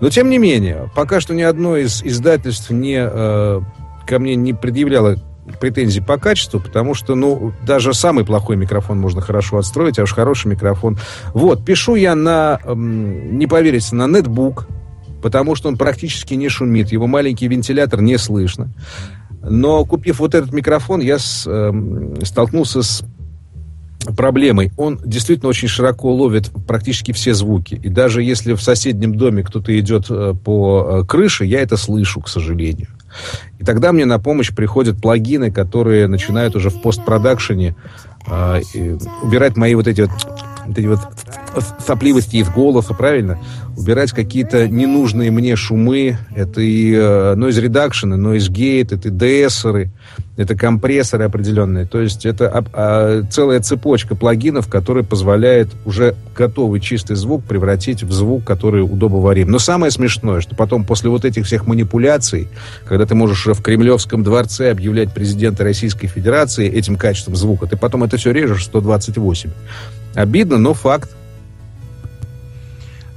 [0.00, 3.60] Но тем не менее, пока что ни одно из издательств не, э,
[4.06, 5.16] ко мне не предъявляло
[5.60, 10.12] претензий по качеству, потому что, ну, даже самый плохой микрофон можно хорошо отстроить, а уж
[10.12, 10.98] хороший микрофон.
[11.32, 14.66] Вот, пишу я на, эм, не поверите, на нетбук,
[15.22, 18.72] потому что он практически не шумит, его маленький вентилятор не слышно.
[19.42, 23.04] Но купив вот этот микрофон, я с, эм, столкнулся с
[24.16, 24.72] проблемой.
[24.76, 27.74] Он действительно очень широко ловит практически все звуки.
[27.82, 32.20] И даже если в соседнем доме кто-то идет э, по э, крыше, я это слышу,
[32.20, 32.88] к сожалению.
[33.58, 37.76] И тогда мне на помощь приходят плагины, которые начинают уже в постпродакшене
[38.26, 38.60] э,
[39.22, 40.10] убирать мои вот эти вот,
[40.66, 41.00] вот эти вот
[41.86, 43.38] сопливости из голоса, правильно?
[43.76, 46.18] Убирать какие-то ненужные мне шумы.
[46.34, 49.90] Это и э, noise reduction, и noise gate, это и дессеры,
[50.36, 51.86] это компрессоры определенные.
[51.86, 58.12] То есть это а, целая цепочка плагинов, которая позволяет уже готовый чистый звук превратить в
[58.12, 59.50] звук, который удобоварим.
[59.50, 62.48] Но самое смешное, что потом после вот этих всех манипуляций,
[62.84, 67.76] когда ты можешь уже в Кремлевском дворце объявлять президента Российской Федерации этим качеством звука, ты
[67.76, 69.50] потом это все режешь 128.
[70.14, 71.10] Обидно, но факт.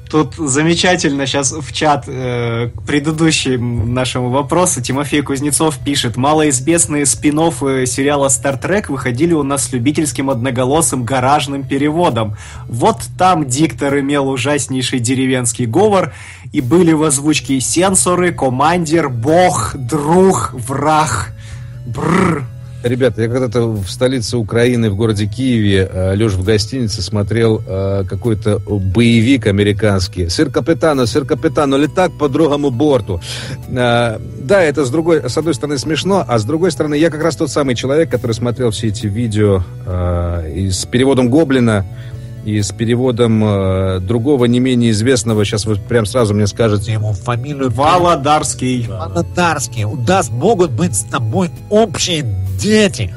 [0.10, 7.36] Тут замечательно сейчас в чат э, к предыдущему нашему вопросу Тимофей Кузнецов пишет Малоизвестные спин
[7.36, 12.36] сериала Star Trek выходили у нас с любительским одноголосым гаражным переводом.
[12.68, 16.14] Вот там диктор имел ужаснейший деревенский говор
[16.54, 21.34] и были в озвучке сенсоры, командир, бог, друг, враг.
[21.86, 22.55] Бррр.
[22.86, 28.04] Ребята, я когда-то в столице Украины, в городе Киеве, э, лежа в гостинице, смотрел э,
[28.08, 30.30] какой-то боевик американский.
[30.30, 33.20] Сыр капитана, сыр капитана, летак по другому борту.
[33.70, 37.24] Э, да, это с другой, с одной стороны смешно, а с другой стороны я как
[37.24, 41.86] раз тот самый человек, который смотрел все эти видео с переводом Гоблина
[42.46, 45.44] и с переводом э, другого не менее известного.
[45.44, 47.72] Сейчас вы прям сразу мне скажете Ему фамилию.
[47.72, 48.88] Володарский.
[49.84, 52.24] У нас могут быть с тобой общие
[52.60, 53.14] дети.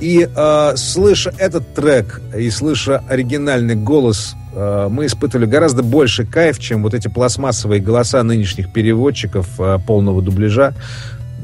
[0.00, 6.58] И э, слыша этот трек и слыша оригинальный голос, э, мы испытывали гораздо больше кайф,
[6.58, 10.74] чем вот эти пластмассовые голоса нынешних переводчиков э, полного дубляжа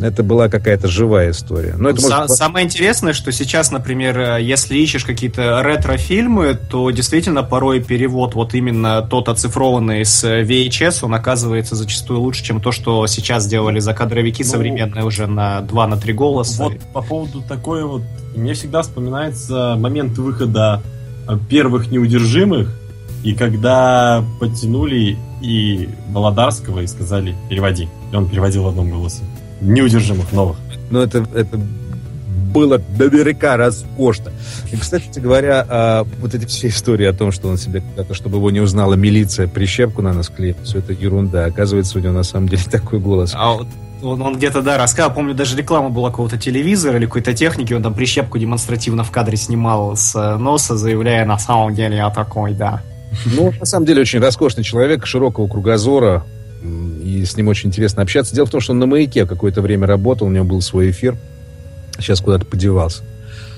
[0.07, 1.75] это была какая-то живая история.
[1.77, 2.31] Но это может...
[2.31, 8.55] Самое интересное, что сейчас, например, э, если ищешь какие-то ретро-фильмы, то действительно порой перевод вот
[8.55, 14.43] именно тот оцифрованный с VHS, он оказывается зачастую лучше, чем то, что сейчас сделали закадровики
[14.43, 16.65] ну, современные уже на 2 на 3 голоса.
[16.65, 18.03] Вот по поводу такой вот,
[18.35, 20.83] мне всегда вспоминается момент выхода
[21.29, 22.75] э, первых неудержимых,
[23.23, 29.23] и когда подтянули и Володарского и сказали «переводи», и он переводил в одном голосе
[29.61, 30.57] неудержимых новых.
[30.91, 31.59] Ну, это, это
[32.51, 34.33] было наверняка роскошно.
[34.73, 38.39] И, кстати говоря, а, вот эти все истории о том, что он себе когда-то, чтобы
[38.39, 41.45] его не узнала милиция, прищепку на нас клеит, все это ерунда.
[41.45, 43.33] Оказывается, у него на самом деле такой голос.
[43.35, 43.69] А вот
[44.03, 47.83] он, он где-то, да, рассказал, помню, даже реклама была какого-то телевизора или какой-то техники, он
[47.83, 52.55] там прищепку демонстративно в кадре снимал с э, носа, заявляя, на самом деле я такой,
[52.55, 52.83] да.
[53.27, 56.25] Ну, на самом деле, очень роскошный человек, широкого кругозора,
[56.63, 58.35] и с ним очень интересно общаться.
[58.35, 61.17] Дело в том, что он на «Маяке» какое-то время работал, у него был свой эфир,
[61.99, 63.03] сейчас куда-то подевался.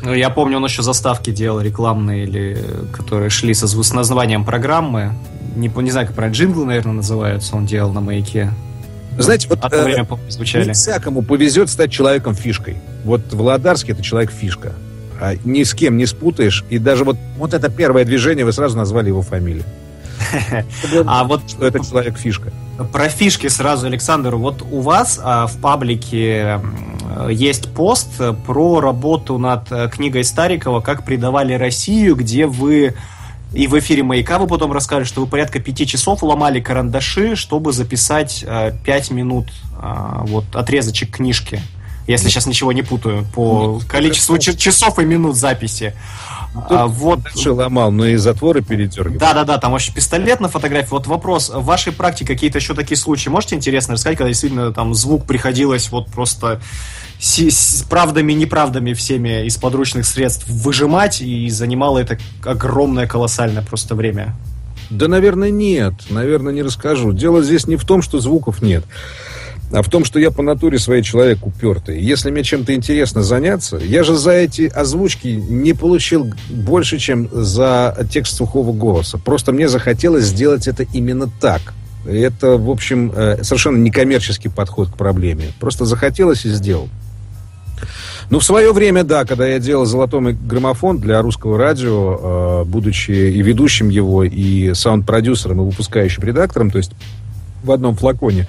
[0.02, 2.58] Ну, я помню, он еще заставки делал рекламные, или
[2.92, 5.14] которые шли со, с названием программы.
[5.54, 8.50] Не, не знаю, как правильно, джинглы, наверное, называются, он делал на «Маяке».
[9.18, 10.64] Знаете, вот Одно э, время, помню, звучали.
[10.64, 12.78] не всякому повезет стать человеком-фишкой.
[13.04, 14.72] Вот Володарский— это человек-фишка.
[15.20, 16.64] А ни с кем не спутаешь.
[16.70, 19.64] И даже вот, вот это первое движение, вы сразу назвали его фамилию.
[21.06, 22.52] А вот это человек-фишка.
[22.92, 24.36] Про фишки сразу, Александр.
[24.36, 26.60] Вот у вас а, в паблике
[27.30, 28.08] есть пост
[28.46, 32.94] про работу над э, книгой Старикова «Как предавали Россию», где вы
[33.54, 37.72] и в эфире «Маяка» вы потом рассказали, что вы порядка пяти часов ломали карандаши, чтобы
[37.72, 39.48] записать э, пять минут
[39.80, 41.60] э, вот отрезочек книжки.
[42.06, 45.94] Если сейчас ничего не путаю по количеству часов и минут записи.
[46.54, 49.18] А, вот ломал, но и затворы передергивал.
[49.18, 50.90] Да, да, да, там вообще пистолет на фотографии.
[50.90, 54.94] Вот вопрос: в вашей практике какие-то еще такие случаи можете интересно рассказать, когда действительно там
[54.94, 56.60] звук приходилось вот просто
[57.18, 63.94] с, с правдами, неправдами всеми из подручных средств выжимать, и занимало это огромное, колоссальное просто
[63.94, 64.34] время?
[64.90, 65.94] Да, наверное, нет.
[66.10, 67.12] Наверное, не расскажу.
[67.12, 68.84] Дело здесь не в том, что звуков нет
[69.72, 72.00] а в том, что я по натуре своей человек упертый.
[72.00, 77.96] Если мне чем-то интересно заняться, я же за эти озвучки не получил больше, чем за
[78.10, 79.18] текст сухого голоса.
[79.18, 81.60] Просто мне захотелось сделать это именно так.
[82.06, 85.52] Это, в общем, э, совершенно некоммерческий подход к проблеме.
[85.58, 86.88] Просто захотелось и сделал.
[88.28, 93.10] Ну, в свое время, да, когда я делал «Золотой граммофон» для русского радио, э, будучи
[93.10, 96.92] и ведущим его, и саунд-продюсером, и выпускающим редактором, то есть
[97.62, 98.46] в одном флаконе.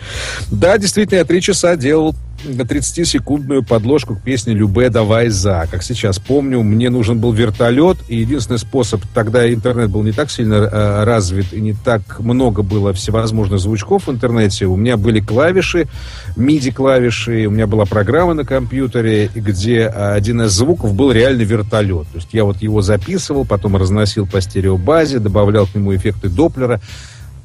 [0.52, 5.68] Да, действительно, я три часа делал 30-секундную подложку к песне «Любе, давай за».
[5.72, 10.30] Как сейчас помню, мне нужен был вертолет, и единственный способ, тогда интернет был не так
[10.30, 14.66] сильно э, развит, и не так много было всевозможных звучков в интернете.
[14.66, 15.88] У меня были клавиши,
[16.36, 22.08] MIDI-клавиши, у меня была программа на компьютере, где один из звуков был реальный вертолет.
[22.12, 26.82] То есть я вот его записывал, потом разносил по стереобазе, добавлял к нему эффекты Доплера.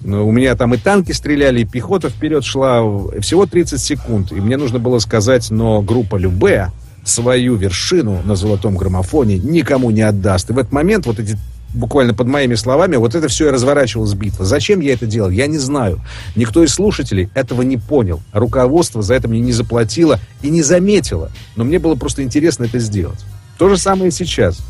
[0.00, 2.80] Ну, у меня там и танки стреляли, и пехота вперед шла.
[3.20, 4.32] Всего 30 секунд.
[4.32, 6.70] И мне нужно было сказать, но группа Любе
[7.04, 10.50] свою вершину на золотом граммофоне никому не отдаст.
[10.50, 11.36] И в этот момент вот эти
[11.74, 14.44] буквально под моими словами, вот это все и разворачивалась битва.
[14.44, 16.00] Зачем я это делал, я не знаю.
[16.34, 18.20] Никто из слушателей этого не понял.
[18.32, 21.30] Руководство за это мне не заплатило и не заметило.
[21.56, 23.18] Но мне было просто интересно это сделать.
[23.58, 24.60] То же самое и сейчас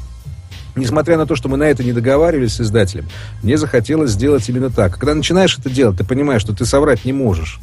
[0.79, 3.07] несмотря на то, что мы на это не договаривались с издателем,
[3.43, 4.99] мне захотелось сделать именно так.
[4.99, 7.59] Когда начинаешь это делать, ты понимаешь, что ты соврать не можешь.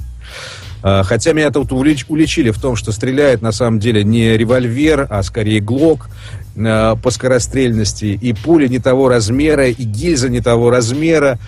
[0.87, 5.23] А, хотя меня тут уличили в том, что стреляет на самом деле не револьвер, а
[5.23, 6.09] скорее глок
[6.55, 11.39] э, по скорострельности, и пуля не того размера, и гильза не того размера.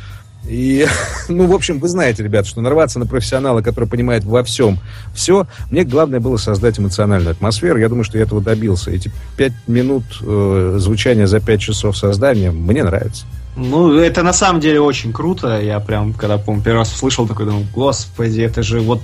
[0.48, 0.88] И,
[1.28, 4.80] ну, в общем, вы знаете, ребят, что нарваться на профессионала, который понимает во всем
[5.14, 7.80] все, мне главное было создать эмоциональную атмосферу.
[7.80, 8.92] Я думаю, что я этого добился.
[8.92, 13.26] Эти пять минут э, звучания за пять часов создания мне нравится.
[13.56, 15.60] Ну, это на самом деле очень круто.
[15.60, 19.02] Я прям, когда, помню, первый раз услышал, такой думал, господи, это же вот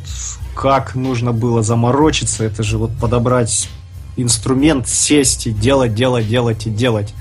[0.53, 3.67] как нужно было заморочиться, это же вот подобрать
[4.15, 7.13] инструмент, сесть и делать, делать, делать и делать.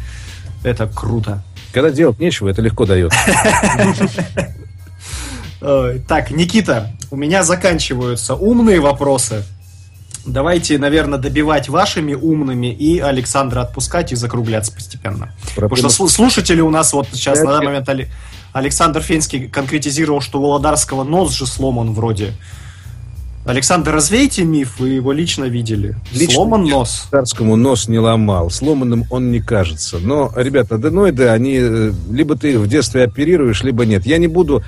[0.62, 1.42] Это круто.
[1.72, 3.12] Когда делать нечего, это легко дает.
[6.08, 9.44] Так, Никита, у меня заканчиваются умные вопросы.
[10.24, 15.34] Давайте, наверное, добивать вашими умными и Александра отпускать и закругляться постепенно.
[15.56, 17.88] Потому что слушатели у нас вот сейчас на данный момент
[18.52, 22.34] Александр Фенский конкретизировал, что у Володарского нос же сломан вроде.
[23.44, 25.96] Александр, развейте миф, вы его лично видели.
[26.12, 27.08] Лично Сломан нос.
[27.10, 28.50] Царскому нос не ломал.
[28.50, 29.98] Сломанным он не кажется.
[29.98, 34.06] Но, ребята, аденоиды, они э, либо ты их в детстве оперируешь, либо нет.
[34.06, 34.62] Я не буду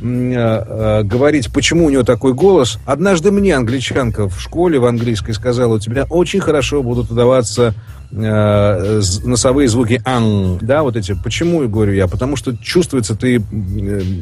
[0.00, 2.78] э, э, говорить, почему у него такой голос.
[2.86, 7.74] Однажды мне англичанка в школе в английской сказала, у тебя очень хорошо будут удаваться
[8.12, 11.14] э, носовые звуки ан, да, вот эти.
[11.22, 12.06] Почему, я говорю я?
[12.06, 13.42] Потому что чувствуется ты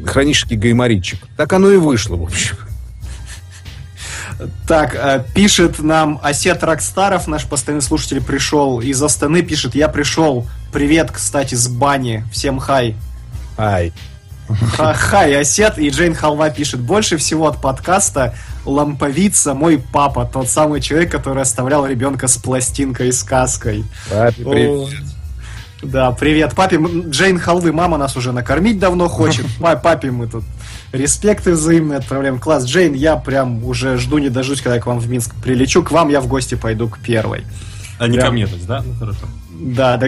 [0.05, 1.19] хронический гайморитчик.
[1.37, 2.57] Так оно и вышло, в общем.
[4.67, 10.45] Так, э, пишет нам Осет Рокстаров, наш постоянный слушатель, пришел из Астаны, пишет, я пришел.
[10.73, 12.25] Привет, кстати, с бани.
[12.31, 12.95] Всем хай.
[13.57, 13.93] Ай.
[14.49, 15.77] Ха- Хай, Осет.
[15.79, 21.41] И Джейн Халва пишет, больше всего от подкаста Ламповица мой папа, тот самый человек, который
[21.43, 23.85] оставлял ребенка с пластинкой и сказкой.
[24.09, 24.89] Папе, привет.
[25.81, 26.77] Да, привет, папе.
[27.09, 29.45] Джейн Халвы, мама нас уже накормить давно хочет.
[29.59, 30.43] Па- Папе мы тут
[30.95, 32.39] респекты взаимные отправляем.
[32.39, 35.83] Класс, Джейн, я прям уже жду не дождусь, когда я к вам в Минск прилечу.
[35.83, 37.43] К вам я в гости пойду к первой.
[37.97, 38.27] А не Прям.
[38.27, 38.83] ко мне, то есть, да?
[38.85, 39.27] Ну хорошо.
[39.59, 40.07] Да, да.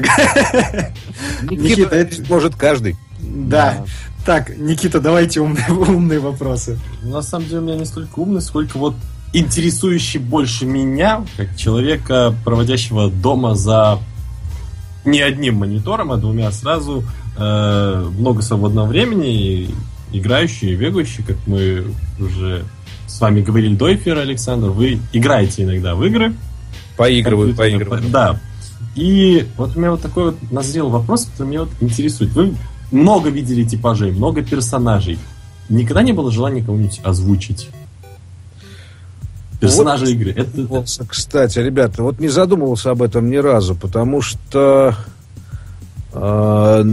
[1.43, 2.97] Никита, это может каждый.
[3.19, 3.85] Да.
[4.25, 6.77] Так, Никита, давайте умные, умные вопросы.
[7.01, 8.95] На самом деле у меня не столько умный, сколько вот
[9.33, 13.99] интересующий больше меня, как человека, проводящего дома за
[15.05, 17.03] не одним монитором, а двумя сразу,
[17.37, 19.69] э, много свободного времени, и
[20.11, 21.85] играющий, и бегающий, как мы
[22.19, 22.63] уже
[23.07, 26.33] с вами говорили до эфира, Александр, вы играете иногда в игры.
[26.97, 28.03] Поигрываю, поигрываю.
[28.09, 28.39] Да.
[28.95, 32.31] И вот у меня вот такой вот назрел вопрос, который меня вот интересует.
[32.31, 32.55] Вы
[32.91, 35.19] много видели типажей, много персонажей.
[35.69, 37.69] Никогда не было желания кого-нибудь озвучить?
[39.59, 40.11] Персонажи Вот.
[40.11, 40.31] игры.
[40.31, 44.95] Это, Кстати, ребята, вот не задумывался об этом ни разу, потому что
[46.13, 46.83] э,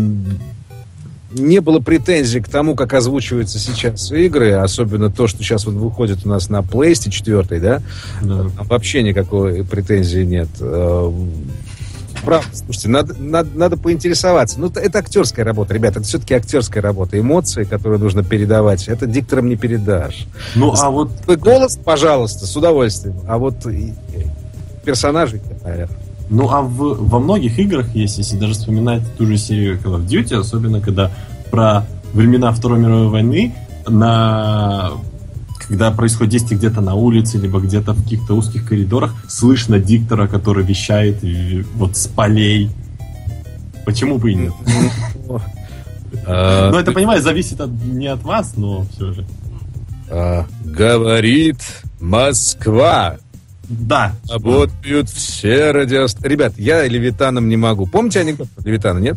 [1.35, 6.25] не было претензий к тому, как озвучиваются сейчас игры, особенно то, что сейчас вот выходит
[6.25, 7.83] у нас на PlayStation 4, да?
[8.23, 8.45] да.
[8.57, 10.49] Там вообще никакой претензии нет.
[10.61, 11.13] Э,
[12.25, 14.59] Правда, слушайте, надо, надо, надо поинтересоваться.
[14.59, 17.21] Ну, это, это актерская работа, ребята, это все-таки актерская работа.
[17.21, 20.27] Эмоции, которые нужно передавать, это диктором не передашь.
[20.55, 23.17] Ну, а вот голос, пожалуйста, с удовольствием.
[23.29, 24.27] А вот и- и
[24.87, 25.99] персонажей, наверное.
[26.31, 30.07] Ну, а в, во многих играх есть, если даже вспоминать ту же серию Call of
[30.07, 31.11] Duty, особенно когда
[31.51, 33.55] про времена Второй мировой войны,
[33.87, 34.93] на...
[35.69, 40.65] когда происходит действие где-то на улице, либо где-то в каких-то узких коридорах, слышно диктора, который
[40.65, 41.19] вещает
[41.75, 42.71] вот с полей.
[43.85, 44.53] Почему бы и нет?
[46.27, 49.27] А, Ну, это, понимаешь, зависит не от вас, но все же.
[50.09, 51.59] а, Говорит
[52.01, 53.17] Москва.
[53.69, 54.13] Да.
[54.31, 56.29] Работают все радиостанции.
[56.29, 57.87] Ребят, я Левитаном не могу.
[57.87, 59.17] Помните анекдот про Левитана, нет?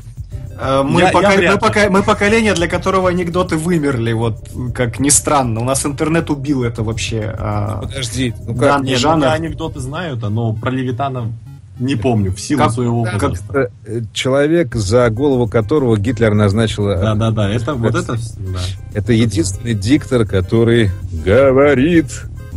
[0.60, 4.50] Э, Мы, Я- я пока- вряд мы, пока- мы поколение, для которого анекдоты вымерли, вот
[4.74, 5.60] как ни странно.
[5.62, 7.36] У нас интернет убил это вообще.
[7.38, 8.82] а, Подожди, ну Да, как?
[8.82, 9.24] не Не, ну, жанр.
[9.26, 11.32] я анекдоты знаю, да, но про Левитана
[11.80, 13.70] не помню, в силу Как- своего Как возраста.
[13.86, 16.88] э, человек, за голову которого Гитлер назначил...
[16.90, 18.60] э, Да, да, да, это вот это, да.
[18.96, 20.90] Это единственный диктор, который
[21.24, 22.08] говорит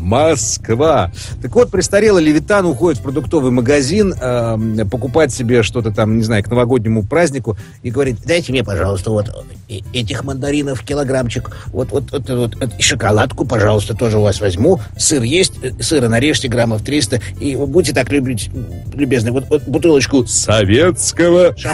[0.01, 1.13] Москва.
[1.41, 6.43] Так вот, престарелый Левитан уходит в продуктовый магазин эм, покупать себе что-то там, не знаю,
[6.43, 9.29] к новогоднему празднику и говорит, Дайте мне, пожалуйста, вот
[9.69, 11.51] э- этих мандаринов килограммчик.
[11.67, 14.81] Вот, вот, вот, вот, вот, шоколадку, пожалуйста, тоже у вас возьму.
[14.97, 17.21] Сыр есть, Э, сыра нарежьте граммов 300.
[17.39, 18.51] И вот будьте так любить,
[18.95, 21.55] любезны, вот, вот бутылочку советского...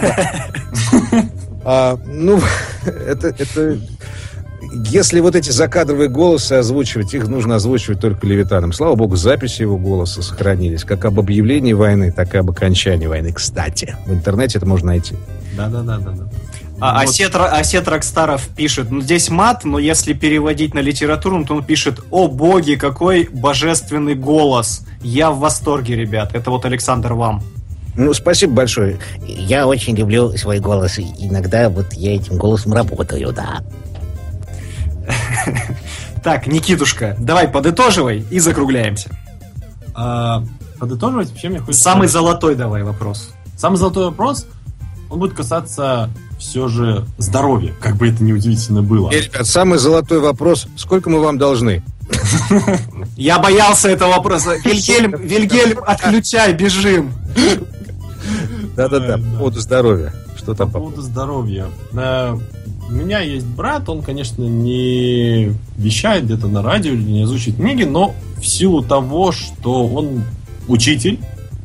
[1.68, 2.41] А, ну,
[2.87, 3.81] это, это...
[4.73, 8.73] Если вот эти закадровые голосы озвучивать, их нужно озвучивать только Левитаном.
[8.73, 10.85] Слава богу, записи его голоса сохранились.
[10.85, 13.33] Как об объявлении войны, так и об окончании войны.
[13.33, 15.14] Кстати, в интернете это можно найти.
[15.57, 16.29] Да, да, да, да, да.
[16.79, 17.09] А Вот.
[17.09, 22.01] Осет, Осет Рокстаров пишет, ну здесь мат, но если переводить на литературу, то он пишет,
[22.11, 24.83] о боги, какой божественный голос.
[25.01, 26.35] Я в восторге, ребят.
[26.35, 27.43] Это вот Александр вам.
[27.97, 28.99] Ну, спасибо большое.
[29.27, 30.99] Я очень люблю свой голос.
[30.99, 33.62] Иногда вот я этим голосом работаю, да.
[36.23, 39.11] Так, Никитушка, давай подытоживай и закругляемся.
[39.95, 40.43] А,
[40.81, 41.83] подытоживать вообще мне хочется...
[41.85, 43.31] Самый золотой давай вопрос.
[43.57, 44.47] Самый золотой вопрос,
[45.09, 49.11] он будет касаться все же здоровья, как бы это ни удивительно было.
[49.13, 50.67] Э, ребят, самый золотой вопрос.
[50.77, 51.83] Сколько мы вам должны?
[53.17, 54.57] Я боялся этого вопроса.
[54.65, 57.13] Вильгельм, Вильгельм, отключай, бежим.
[58.77, 60.13] Да-да-да, Э, по поводу здоровья.
[60.37, 60.71] Что там?
[60.71, 61.67] по- поводу здоровья.
[62.89, 67.82] У меня есть брат, он, конечно, не вещает где-то на радио или не озвучит книги,
[67.82, 70.22] но в силу того, что он
[70.68, 71.18] учитель,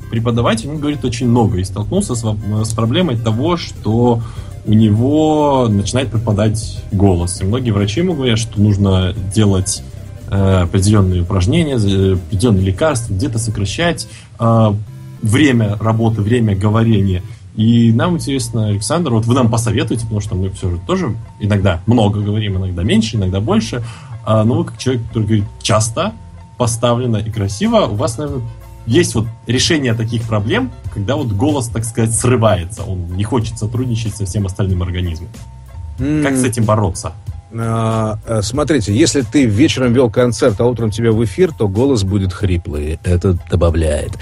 [0.10, 4.22] преподаватель, он говорит очень много и столкнулся с, с проблемой того, что
[4.66, 7.42] у него начинает пропадать голос.
[7.42, 9.84] И многие врачи ему говорят, что нужно делать
[10.30, 14.08] э, определенные упражнения, определенные лекарства, где-то сокращать
[14.40, 14.74] э,
[15.22, 17.24] время работы, время говорения.
[17.56, 21.82] И нам интересно, Александр, вот вы нам посоветуете, потому что мы все же тоже иногда
[21.86, 23.84] много говорим, иногда меньше, иногда больше.
[24.26, 26.14] А, но вы как человек, который говорит часто,
[26.58, 28.44] поставлено и красиво, у вас, наверное,
[28.86, 34.16] есть вот решение таких проблем, когда вот голос, так сказать, срывается, он не хочет сотрудничать
[34.16, 35.30] со всем остальным организмом.
[36.00, 36.24] Mm.
[36.24, 37.14] Как с этим бороться?
[37.54, 42.04] А, э, смотрите, если ты вечером вел концерт, а утром тебя в эфир, то голос
[42.04, 43.00] будет хриплый.
[43.04, 44.14] Это добавляет.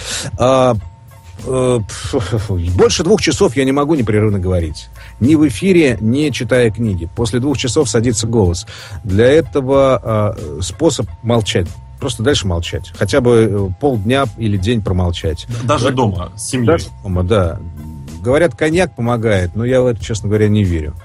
[1.46, 4.90] А, э, больше двух часов я не могу непрерывно говорить.
[5.20, 7.10] Ни в эфире, ни читая книги.
[7.16, 8.66] После двух часов садится голос.
[9.04, 11.68] Для этого а, способ молчать
[12.00, 12.92] просто дальше молчать.
[12.98, 15.46] Хотя бы э, полдня или день промолчать.
[15.64, 16.68] Даже Говорят, дома, с семьей.
[16.68, 17.60] Даже дома, да.
[18.22, 20.96] Говорят, коньяк помогает, но я в это, честно говоря, не верю.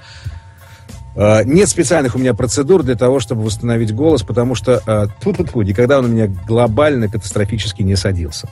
[1.15, 5.31] А, нет специальных у меня процедур для того, чтобы восстановить голос, потому что а, тьфу
[5.31, 8.49] -тьфу -тьфу, никогда он у меня глобально, катастрофически не садился.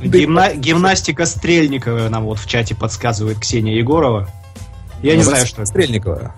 [0.00, 0.54] Гимна...
[0.54, 4.28] Гимнастика Стрельникова нам вот в чате подсказывает Ксения Егорова.
[5.02, 5.70] Я ну, не знаю, что это.
[5.70, 6.34] Стрельникова.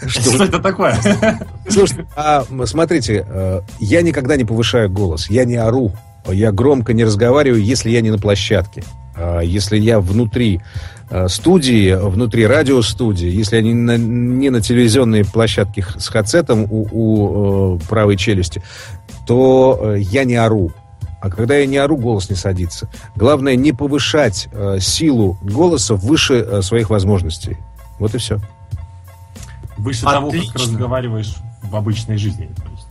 [0.06, 0.96] Что это такое?
[1.68, 5.92] Слушайте, а, смотрите, э, я никогда не повышаю голос, я не ору,
[6.26, 8.82] я громко не разговариваю, если я не на площадке.
[9.14, 10.60] А если я внутри
[11.10, 16.88] э, студии, внутри радиостудии, если я не на, не на телевизионной площадке с хацетом у,
[16.90, 18.62] у э, правой челюсти,
[19.26, 20.72] то я не ору.
[21.20, 22.88] А когда я не ору, голос не садится.
[23.14, 27.58] Главное не повышать э, силу голоса выше э, своих возможностей.
[27.98, 28.40] Вот и все.
[29.76, 30.12] Выше Отлично.
[30.12, 32.50] того, как разговариваешь в обычной жизни.
[32.56, 32.86] То есть,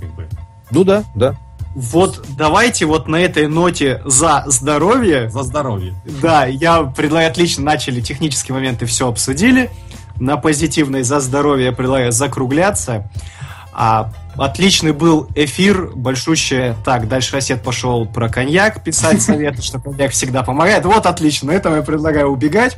[0.00, 0.28] как бы.
[0.70, 1.36] Ну да, да.
[1.74, 5.28] Вот давайте вот на этой ноте за здоровье.
[5.28, 5.94] За здоровье.
[6.22, 9.70] Да, я предлагаю, отлично, начали технические моменты, все обсудили.
[10.18, 13.10] На позитивной за здоровье я предлагаю закругляться.
[13.72, 16.74] А Отличный был эфир, большущий.
[16.84, 20.84] Так, дальше Рассет пошел про коньяк писать советы, что коньяк всегда помогает.
[20.84, 22.76] Вот, отлично, на этом я предлагаю убегать.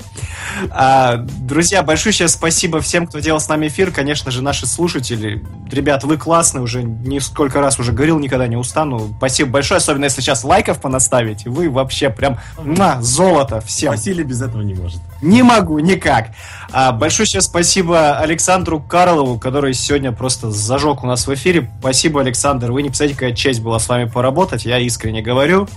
[0.71, 3.91] А, друзья, большущее спасибо всем, кто делал с нами эфир.
[3.91, 5.45] Конечно же, наши слушатели.
[5.71, 9.13] Ребят, вы классные, уже несколько раз уже говорил, никогда не устану.
[9.19, 11.51] Спасибо большое, особенно если сейчас лайков понаставите.
[11.51, 13.91] Вы вообще прям на золото всем.
[13.91, 15.01] Василий без этого не может.
[15.21, 16.29] Не могу, никак.
[16.71, 21.71] А, большое спасибо Александру Карлову, который сегодня просто зажег у нас в эфире эфире.
[21.81, 22.73] Спасибо, Александр.
[22.73, 24.65] Вы не представляете, какая честь была с вами поработать.
[24.65, 25.69] Я искренне говорю.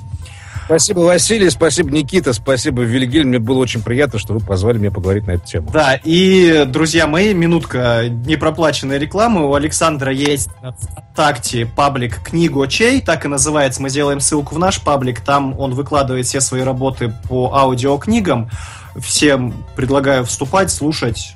[0.65, 3.27] Спасибо, Василий, спасибо, Никита, спасибо, Вильгельм.
[3.27, 5.69] Мне было очень приятно, что вы позвали меня поговорить на эту тему.
[5.73, 9.49] Да, и, друзья мои, минутка непроплаченной рекламы.
[9.49, 10.73] У Александра есть в
[11.11, 13.81] ВКонтакте паблик «Книгу чей», так и называется.
[13.81, 15.19] Мы сделаем ссылку в наш паблик.
[15.19, 18.49] Там он выкладывает все свои работы по аудиокнигам.
[18.95, 21.35] Всем предлагаю вступать, слушать.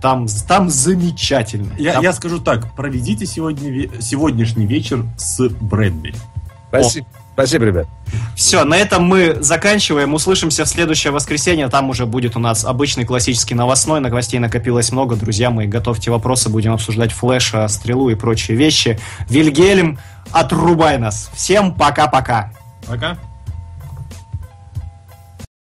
[0.00, 1.74] Там, там замечательно.
[1.78, 2.02] Я, там...
[2.02, 6.14] я скажу так, проведите сегодня, сегодняшний вечер с Брэдбери.
[6.68, 7.06] Спасибо.
[7.06, 7.20] О.
[7.34, 7.86] Спасибо, ребят.
[8.34, 10.12] Все, на этом мы заканчиваем.
[10.12, 11.68] Услышимся в следующее воскресенье.
[11.68, 14.00] Там уже будет у нас обычный классический новостной.
[14.00, 15.16] Новостей накопилось много.
[15.16, 16.50] Друзья мои, готовьте вопросы.
[16.50, 18.98] Будем обсуждать флеша, стрелу и прочие вещи.
[19.28, 19.98] Вильгельм,
[20.32, 21.30] отрубай нас.
[21.34, 22.52] Всем пока-пока.
[22.86, 23.12] Пока.
[23.12, 23.16] -пока.
[23.16, 23.29] пока.